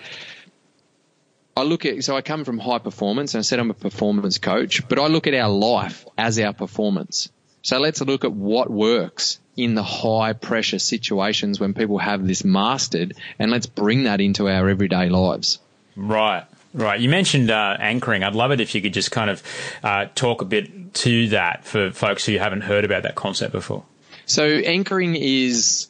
[1.57, 4.37] I look at, so I come from high performance and I said I'm a performance
[4.37, 7.31] coach, but I look at our life as our performance.
[7.63, 12.45] So let's look at what works in the high pressure situations when people have this
[12.45, 15.59] mastered and let's bring that into our everyday lives.
[15.97, 17.01] Right, right.
[17.01, 18.23] You mentioned uh, anchoring.
[18.23, 19.43] I'd love it if you could just kind of
[19.83, 23.83] uh, talk a bit to that for folks who haven't heard about that concept before.
[24.27, 25.89] So anchoring is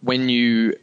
[0.00, 0.74] when you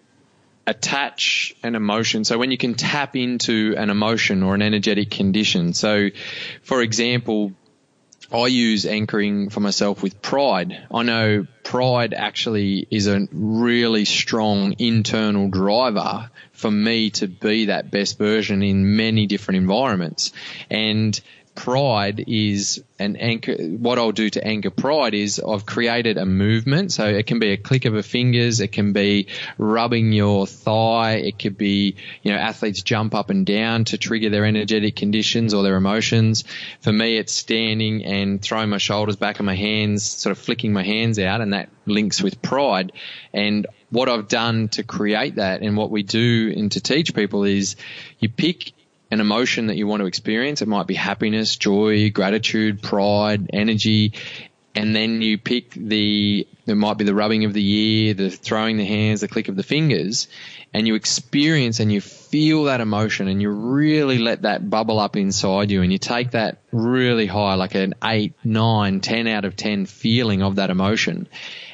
[0.68, 2.24] attach an emotion.
[2.24, 5.74] So when you can tap into an emotion or an energetic condition.
[5.74, 6.10] So
[6.64, 7.54] for example,
[8.32, 10.88] I use anchoring for myself with pride.
[10.92, 17.92] I know pride actually is a really strong internal driver for me to be that
[17.92, 20.34] best version in many different environments.
[20.72, 21.20] And
[21.56, 23.56] pride is an anchor.
[23.56, 26.92] What I'll do to anchor pride is I've created a movement.
[26.92, 28.60] So it can be a click of a fingers.
[28.60, 29.28] It can be
[29.58, 31.14] rubbing your thigh.
[31.14, 35.54] It could be, you know, athletes jump up and down to trigger their energetic conditions
[35.54, 36.44] or their emotions.
[36.82, 40.74] For me, it's standing and throwing my shoulders back and my hands, sort of flicking
[40.74, 42.92] my hands out and that links with pride.
[43.34, 47.44] And what I've done to create that and what we do and to teach people
[47.44, 47.76] is
[48.20, 48.74] you pick
[49.12, 50.62] an emotion that you want to experience.
[50.62, 54.14] It might be happiness, joy, gratitude, pride, energy.
[54.74, 58.76] And then you pick the, there might be the rubbing of the ear, the throwing
[58.76, 60.28] the hands, the click of the fingers,
[60.74, 65.16] and you experience and you feel that emotion and you really let that bubble up
[65.16, 69.56] inside you and you take that really high, like an eight, nine, ten out of
[69.56, 71.30] 10 feeling of that emotion.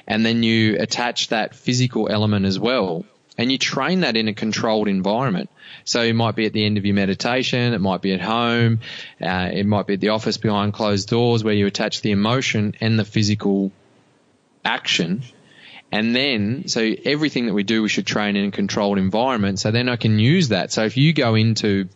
[0.06, 3.06] And then you attach that physical element as well
[3.42, 5.50] and you train that in a controlled environment.
[5.84, 8.82] So it might be at the end of your meditation, it might be at home,
[9.20, 12.76] uh, it might be at the office behind closed doors where you attach the emotion
[12.80, 13.72] and the physical
[14.64, 15.24] action.
[15.92, 19.60] And then, so everything that we do, we should train in a controlled environment.
[19.60, 20.72] So then I can use that.
[20.72, 21.90] So if you go into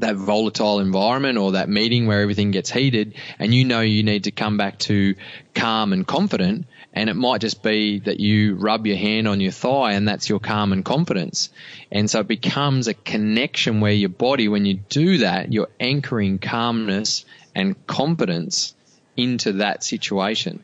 [0.00, 4.24] that volatile environment or that meeting where everything gets heated and you know you need
[4.24, 5.14] to come back to
[5.54, 9.52] calm and confident and it might just be that you rub your hand on your
[9.52, 11.50] thigh and that's your calm and confidence.
[11.92, 16.38] And so it becomes a connection where your body, when you do that, you're anchoring
[16.38, 18.74] calmness and confidence
[19.16, 20.62] into that situation.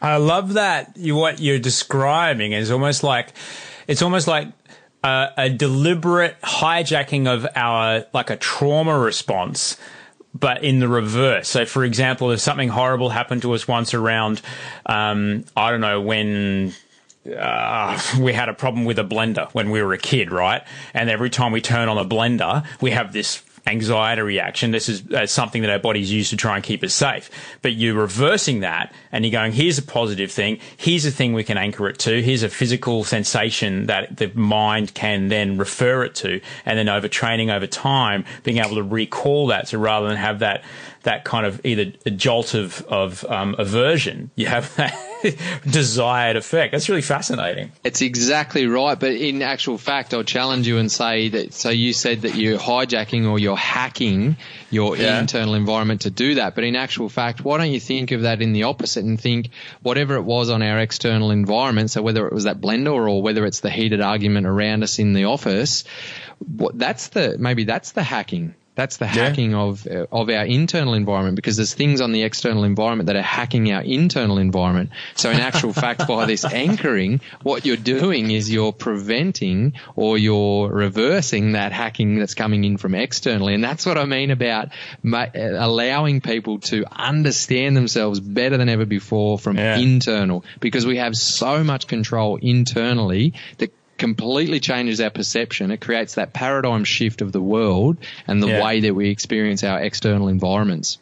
[0.00, 3.32] I love that you what you're describing is almost like
[3.86, 4.48] it's almost like
[5.04, 9.76] a, a deliberate hijacking of our like a trauma response
[10.36, 11.48] but in the reverse.
[11.48, 14.42] So, for example, if something horrible happened to us once around,
[14.84, 16.74] um, I don't know, when
[17.38, 20.62] uh, we had a problem with a blender when we were a kid, right?
[20.92, 24.70] And every time we turn on a blender, we have this anxiety reaction.
[24.70, 27.30] This is uh, something that our bodies use to try and keep us safe.
[27.62, 30.58] But you're reversing that and you're going, here's a positive thing.
[30.76, 32.22] Here's a thing we can anchor it to.
[32.22, 36.40] Here's a physical sensation that the mind can then refer it to.
[36.66, 39.68] And then over training over time, being able to recall that.
[39.68, 40.62] So rather than have that,
[41.04, 44.94] that kind of either a jolt of, of um, aversion, you have that
[45.70, 46.72] desired effect.
[46.72, 47.72] That's really fascinating.
[47.84, 48.98] It's exactly right.
[48.98, 51.54] But in actual fact, I'll challenge you and say that.
[51.54, 54.36] So you said that you're hijacking or you're hacking
[54.70, 55.20] your Yeah.
[55.20, 56.54] internal environment to do that.
[56.54, 59.50] But in actual fact, why don't you think of that in the opposite and think
[59.82, 61.90] whatever it was on our external environment.
[61.90, 65.12] So whether it was that blender or whether it's the heated argument around us in
[65.12, 65.84] the office,
[66.56, 68.54] what, that's the, maybe that's the hacking.
[68.76, 72.64] That's the hacking of uh, of our internal environment because there's things on the external
[72.64, 74.90] environment that are hacking our internal environment.
[75.14, 80.68] So in actual fact, by this anchoring, what you're doing is you're preventing or you're
[80.68, 84.70] reversing that hacking that's coming in from externally, and that's what I mean about
[85.04, 89.78] ma- uh, allowing people to understand themselves better than ever before from Yeah.
[89.78, 95.70] internal because we have so much control internally that completely changes our perception.
[95.70, 97.96] It creates that paradigm shift of the world
[98.26, 98.64] and the Yeah.
[98.64, 100.98] way that we experience our external environments.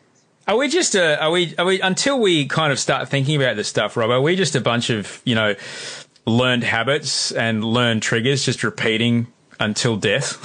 [0.48, 3.56] Are we just a, are we, are we, until we kind of start thinking about
[3.56, 5.55] this stuff, Rob, are we just a bunch of, you know,
[6.27, 9.28] learned habits and learned triggers just repeating
[9.60, 10.39] until death?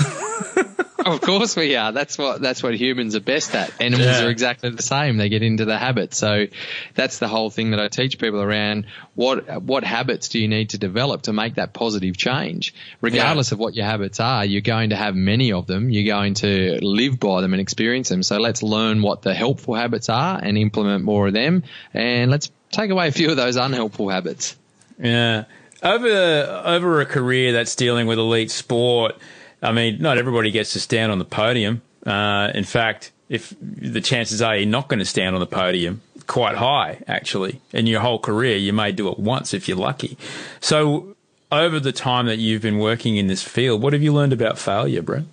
[1.14, 1.92] Of course we are.
[1.92, 3.82] That's what that's what humans are best at.
[3.82, 4.26] Animals Yeah.
[4.26, 5.18] are exactly the same.
[5.18, 6.14] They get into the habit.
[6.14, 6.48] So
[6.96, 10.72] that's the whole thing that I teach people around what what habits do you need
[10.72, 12.74] to develop to make that positive change?
[13.02, 15.90] Regardless of what your habits are, you're going to have many of them.
[15.90, 18.22] You're going to live by them and experience them.
[18.24, 21.64] So let's learn what the helpful habits are and implement more of them
[21.94, 24.56] and let's take away a few of those unhelpful habits.
[25.02, 25.46] Yeah.
[25.84, 29.16] Over over a career that's dealing with elite sport,
[29.62, 31.82] I mean, not everybody gets to stand on the podium.
[32.06, 36.02] Uh, in fact, if the chances are you're not going to stand on the podium,
[36.28, 37.62] quite high actually.
[37.74, 40.18] In your whole career, you may do it once if you're lucky.
[40.60, 41.16] So,
[41.52, 44.60] over the time that you've been working in this field, what have you learned about
[44.60, 45.24] failure, Brett?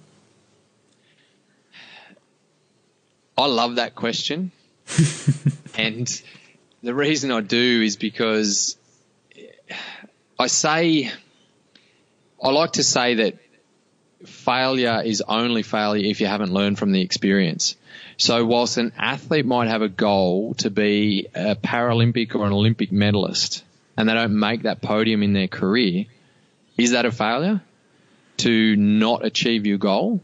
[3.36, 4.52] I love that question.
[5.76, 6.22] and
[6.84, 8.76] the reason I do is because
[10.38, 11.10] I say,
[12.40, 13.38] I like to say that
[14.26, 17.76] failure is only failure if you haven't learned from the experience.
[18.16, 22.92] So whilst an athlete might have a goal to be a Paralympic or an Olympic
[22.92, 23.64] medalist
[23.96, 26.06] and they don't make that podium in their career,
[26.76, 27.62] is that a failure
[28.38, 30.20] to not achieve your goal?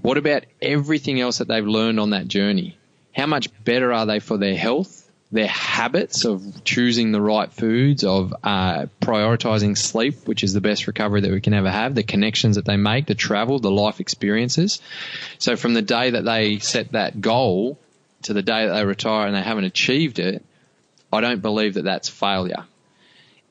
[0.00, 2.76] What about everything else that they've learned on that journey?
[3.12, 8.02] How much better are they for their health, their habits of choosing the right foods,
[8.02, 12.02] of uh, prioritizing sleep, which is the best recovery that we can ever have, the
[12.02, 14.80] connections that they make, the travel, the life experiences?
[15.38, 17.78] So from the day that they set that goal
[18.22, 20.42] to the day that they retire and they haven't achieved it,
[21.12, 22.64] I don't believe that that's failure.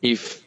[0.01, 0.43] If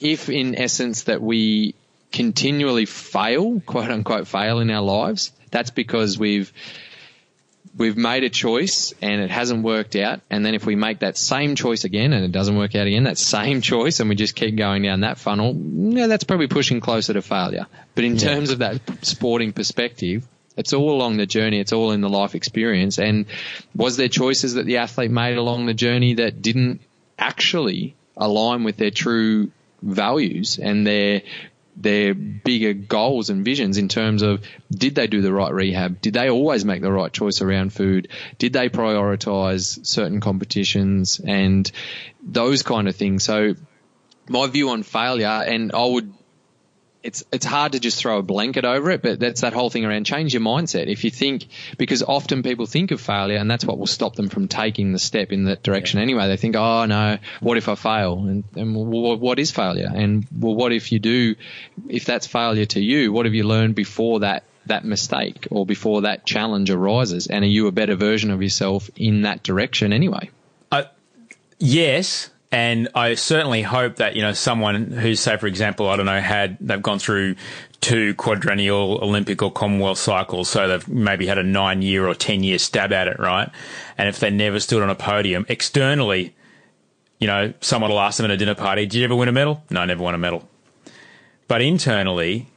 [0.00, 1.76] if in essence that we
[2.10, 6.52] continually fail, quote unquote fail in our lives, that's because we've
[7.76, 10.20] we've made a choice and it hasn't worked out.
[10.30, 13.04] And then if we make that same choice again and it doesn't work out again,
[13.04, 16.80] that same choice and we just keep going down that funnel, yeah, that's probably pushing
[16.80, 17.66] closer to failure.
[17.94, 20.26] But in terms of that sporting perspective,
[20.56, 21.60] it's all along the journey.
[21.60, 22.98] It's all in the life experience.
[22.98, 23.26] And
[23.74, 26.80] was there choices that the athlete made along the journey that didn't
[27.18, 29.50] actually align with their true
[29.80, 31.22] values and their
[31.76, 36.00] their bigger goals and visions in terms of did they do the right rehab?
[36.00, 38.08] Did they always make the right choice around food?
[38.38, 41.70] Did they prioritize certain competitions and
[42.22, 43.24] those kind of things?
[43.24, 43.54] So
[44.28, 46.12] my view on failure, and I would
[47.02, 49.84] it's it's hard to just throw a blanket over it, but that's that whole thing
[49.84, 50.86] around change your mindset.
[50.86, 51.46] If you think,
[51.76, 54.98] because often people think of failure, and that's what will stop them from taking the
[54.98, 56.28] step in that direction anyway.
[56.28, 58.18] They think, oh no, what if I fail?
[58.18, 59.90] And, and well, what is failure?
[59.92, 61.34] And well, what if you do?
[61.88, 64.44] If that's failure to you, what have you learned before that?
[64.66, 68.88] That mistake or before that challenge arises, and are you a better version of yourself
[68.94, 70.30] in that direction anyway?
[70.70, 70.84] Uh,
[71.58, 76.04] yes, and I certainly hope that you know someone who's, say, for example, I don't
[76.06, 77.36] know, had they've gone through
[77.80, 82.44] two quadrennial Olympic or Commonwealth cycles, so they've maybe had a nine year or ten
[82.44, 83.50] year stab at it, right?
[83.96, 86.34] And if they never stood on a podium externally,
[87.18, 89.32] you know, someone will ask them at a dinner party, "Did you ever win a
[89.32, 90.46] medal?" No, I never won a medal.
[91.48, 92.48] But internally,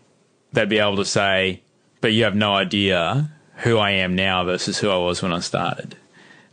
[0.52, 1.62] they'd be able to say,
[2.02, 5.40] "But you have no idea who I am now versus who I was when I
[5.40, 5.96] started."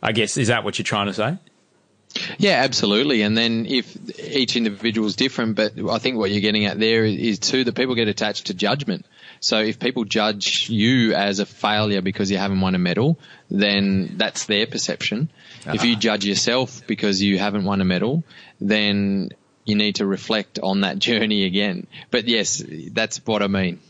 [0.00, 1.38] I guess is that what you're trying to say?
[2.38, 3.22] Yeah, absolutely.
[3.22, 7.04] And then if each individual is different, but I think what you're getting at there
[7.04, 9.06] is too that people get attached to judgment.
[9.40, 13.18] So if people judge you as a failure because you haven't won a medal,
[13.50, 15.30] then that's their perception.
[15.66, 15.98] If you ah.
[15.98, 18.24] judge yourself because you haven't won a medal,
[18.60, 19.30] then
[19.64, 21.86] you need to reflect on that journey again.
[22.10, 22.62] But yes,
[22.92, 23.80] that's what I mean.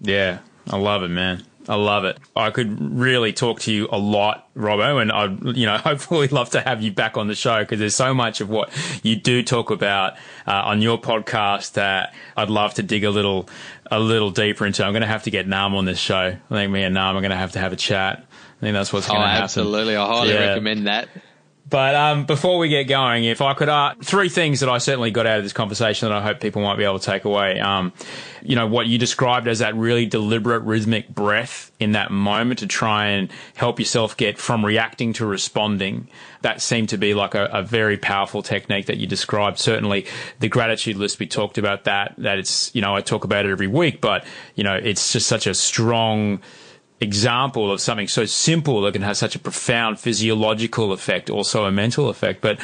[0.00, 1.44] Yeah, I love it, man.
[1.68, 2.18] I love it.
[2.34, 6.50] I could really talk to you a lot, Robbo, and I'd, you know, hopefully love
[6.50, 8.70] to have you back on the show because there's so much of what
[9.02, 10.14] you do talk about
[10.46, 13.48] uh, on your podcast that I'd love to dig a little,
[13.90, 14.82] a little deeper into.
[14.84, 16.36] I'm going to have to get Nam on this show.
[16.50, 18.24] I think me and Nam are going to have to have a chat.
[18.56, 19.44] I think that's what's Oh, going to happen.
[19.44, 19.94] absolutely.
[19.96, 20.46] I highly Yeah.
[20.48, 21.08] recommend that.
[21.68, 25.10] But um, before we get going, if I could, uh, three things that I certainly
[25.10, 27.60] got out of this conversation that I hope people might be able to take away.
[27.60, 27.92] Um,
[28.42, 32.66] you know, what you described as that really deliberate rhythmic breath in that moment to
[32.66, 36.08] try and help yourself get from reacting to responding.
[36.40, 39.58] That seemed to be like a, a very powerful technique that you described.
[39.58, 40.06] Certainly
[40.38, 43.50] the gratitude list, we talked about that, that it's, you know, I talk about it
[43.50, 44.24] every week, but,
[44.54, 46.40] you know, it's just such a strong,
[47.00, 51.72] example of something so simple that can have such a profound physiological effect, also a
[51.72, 52.40] mental effect.
[52.40, 52.58] But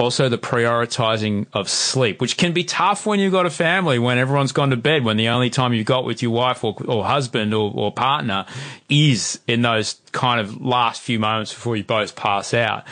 [0.00, 4.16] also the prioritizing of sleep, which can be tough when you've got a family, when
[4.18, 7.04] everyone's gone to bed, when the only time you've got with your wife or, or
[7.04, 8.46] husband or, or partner
[8.88, 12.84] is in those kind of last few moments before you both pass out.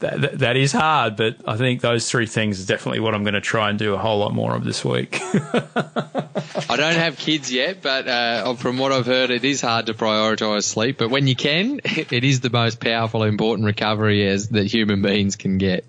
[0.00, 3.22] That, that, that is hard, but I think those three things is definitely what I'm
[3.22, 5.20] going to try and do a whole lot more of this week.
[5.22, 9.94] I don't have kids yet, but uh, from what I've heard, it is hard to
[9.94, 10.98] prioritise sleep.
[10.98, 15.36] But when you can, it is the most powerful, important recovery as that human beings
[15.36, 15.84] can get.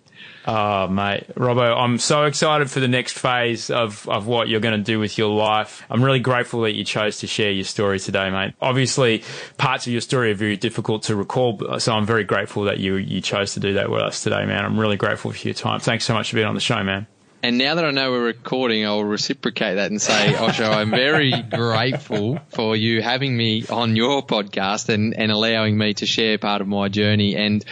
[0.49, 1.27] Oh, mate.
[1.35, 4.97] Robbo, I'm so excited for the next phase of, of what you're going to do
[4.97, 5.83] with your life.
[5.89, 8.53] I'm really grateful that you chose to share your story today, mate.
[8.61, 9.25] Obviously,
[9.57, 12.95] parts of your story are very difficult to recall, so I'm very grateful that you,
[12.95, 14.63] you chose to do that with us today, man.
[14.63, 15.81] I'm really grateful for your time.
[15.81, 17.07] Thanks so much for being on the show, man.
[17.43, 21.31] And now that I know we're recording, I'll reciprocate that and say, Osher, I'm very
[21.43, 26.61] grateful for you having me on your podcast and, and allowing me to share part
[26.61, 27.35] of my journey.
[27.35, 27.63] And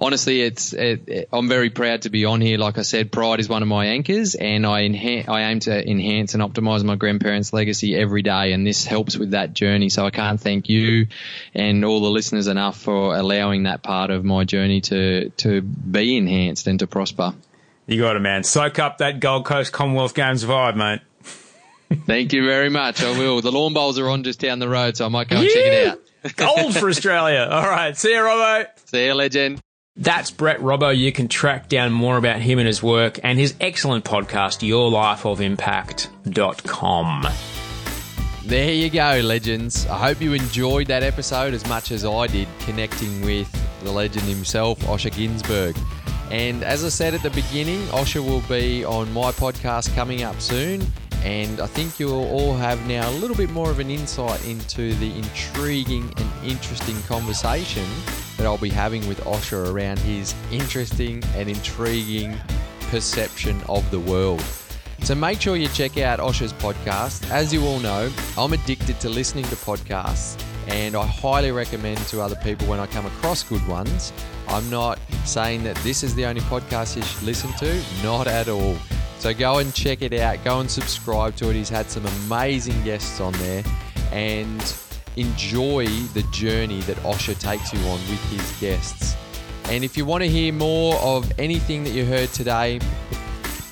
[0.00, 2.56] honestly, it's it, it, I'm very proud to be on here.
[2.56, 5.90] Like I said, pride is one of my anchors, and I enha- I aim to
[5.90, 9.90] enhance and optimize my grandparents' legacy every day, and this helps with that journey.
[9.90, 11.08] So I can't thank you
[11.54, 16.16] and all the listeners enough for allowing that part of my journey to to be
[16.16, 17.34] enhanced and to prosper.
[17.90, 18.44] You got it, man.
[18.44, 21.00] Soak up that Gold Coast Commonwealth Games vibe, mate.
[22.06, 23.02] Thank you very much.
[23.02, 23.40] I will.
[23.40, 25.56] The lawn bowls are on just down the road, so I might go and check
[25.56, 25.98] it out.
[26.36, 27.48] Gold for Australia.
[27.50, 27.96] All right.
[27.96, 28.68] See you, Robbo.
[28.84, 29.60] See you, legend.
[29.96, 30.96] That's Brett Robbo.
[30.96, 37.26] You can track down more about him and his work and his excellent podcast, yourlifeofimpact.com.
[38.46, 39.86] There you go, legends.
[39.86, 43.50] I hope you enjoyed that episode as much as I did connecting with
[43.82, 45.76] the legend himself, Osher Günsberg.
[46.30, 50.40] And as I said at the beginning, Osher will be on my podcast coming up
[50.40, 50.86] soon.
[51.24, 54.94] And I think you'll all have now a little bit more of an insight into
[54.94, 57.84] the intriguing and interesting conversation
[58.36, 62.38] that I'll be having with Osher around his interesting and intriguing
[62.90, 64.42] perception of the world.
[65.02, 67.28] So make sure you check out Osher's podcast.
[67.30, 72.20] As you all know, I'm addicted to listening to podcasts and I highly recommend to
[72.20, 74.12] other people when I come across good ones.
[74.48, 78.48] I'm not saying that this is the only podcast you should listen to, not at
[78.48, 78.76] all.
[79.18, 81.54] So go and check it out, go and subscribe to it.
[81.54, 83.64] He's had some amazing guests on there
[84.12, 84.74] and
[85.16, 89.16] enjoy the journey that Osher takes you on with his guests.
[89.64, 92.80] And if you want to hear more of anything that you heard today,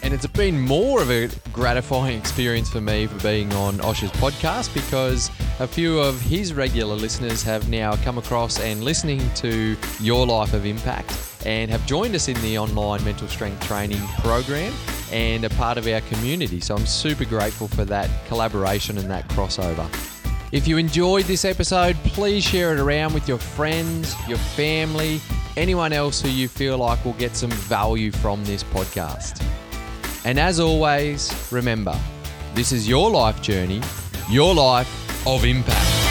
[0.03, 4.73] and it's been more of a gratifying experience for me for being on Osher's podcast
[4.75, 10.25] because a few of his regular listeners have now come across and listening to Your
[10.25, 11.13] Life of Impact
[11.45, 14.73] and have joined us in the online mental strength training program
[15.11, 16.61] and a part of our community.
[16.61, 19.89] So I'm super grateful for that collaboration and that crossover.
[20.53, 25.21] If you enjoyed this episode, please share it around with your friends, your family,
[25.57, 29.45] anyone else who you feel like will get some value from this podcast.
[30.25, 31.99] And as always, remember,
[32.55, 33.83] this is your life journey,
[34.31, 36.08] your life of impact.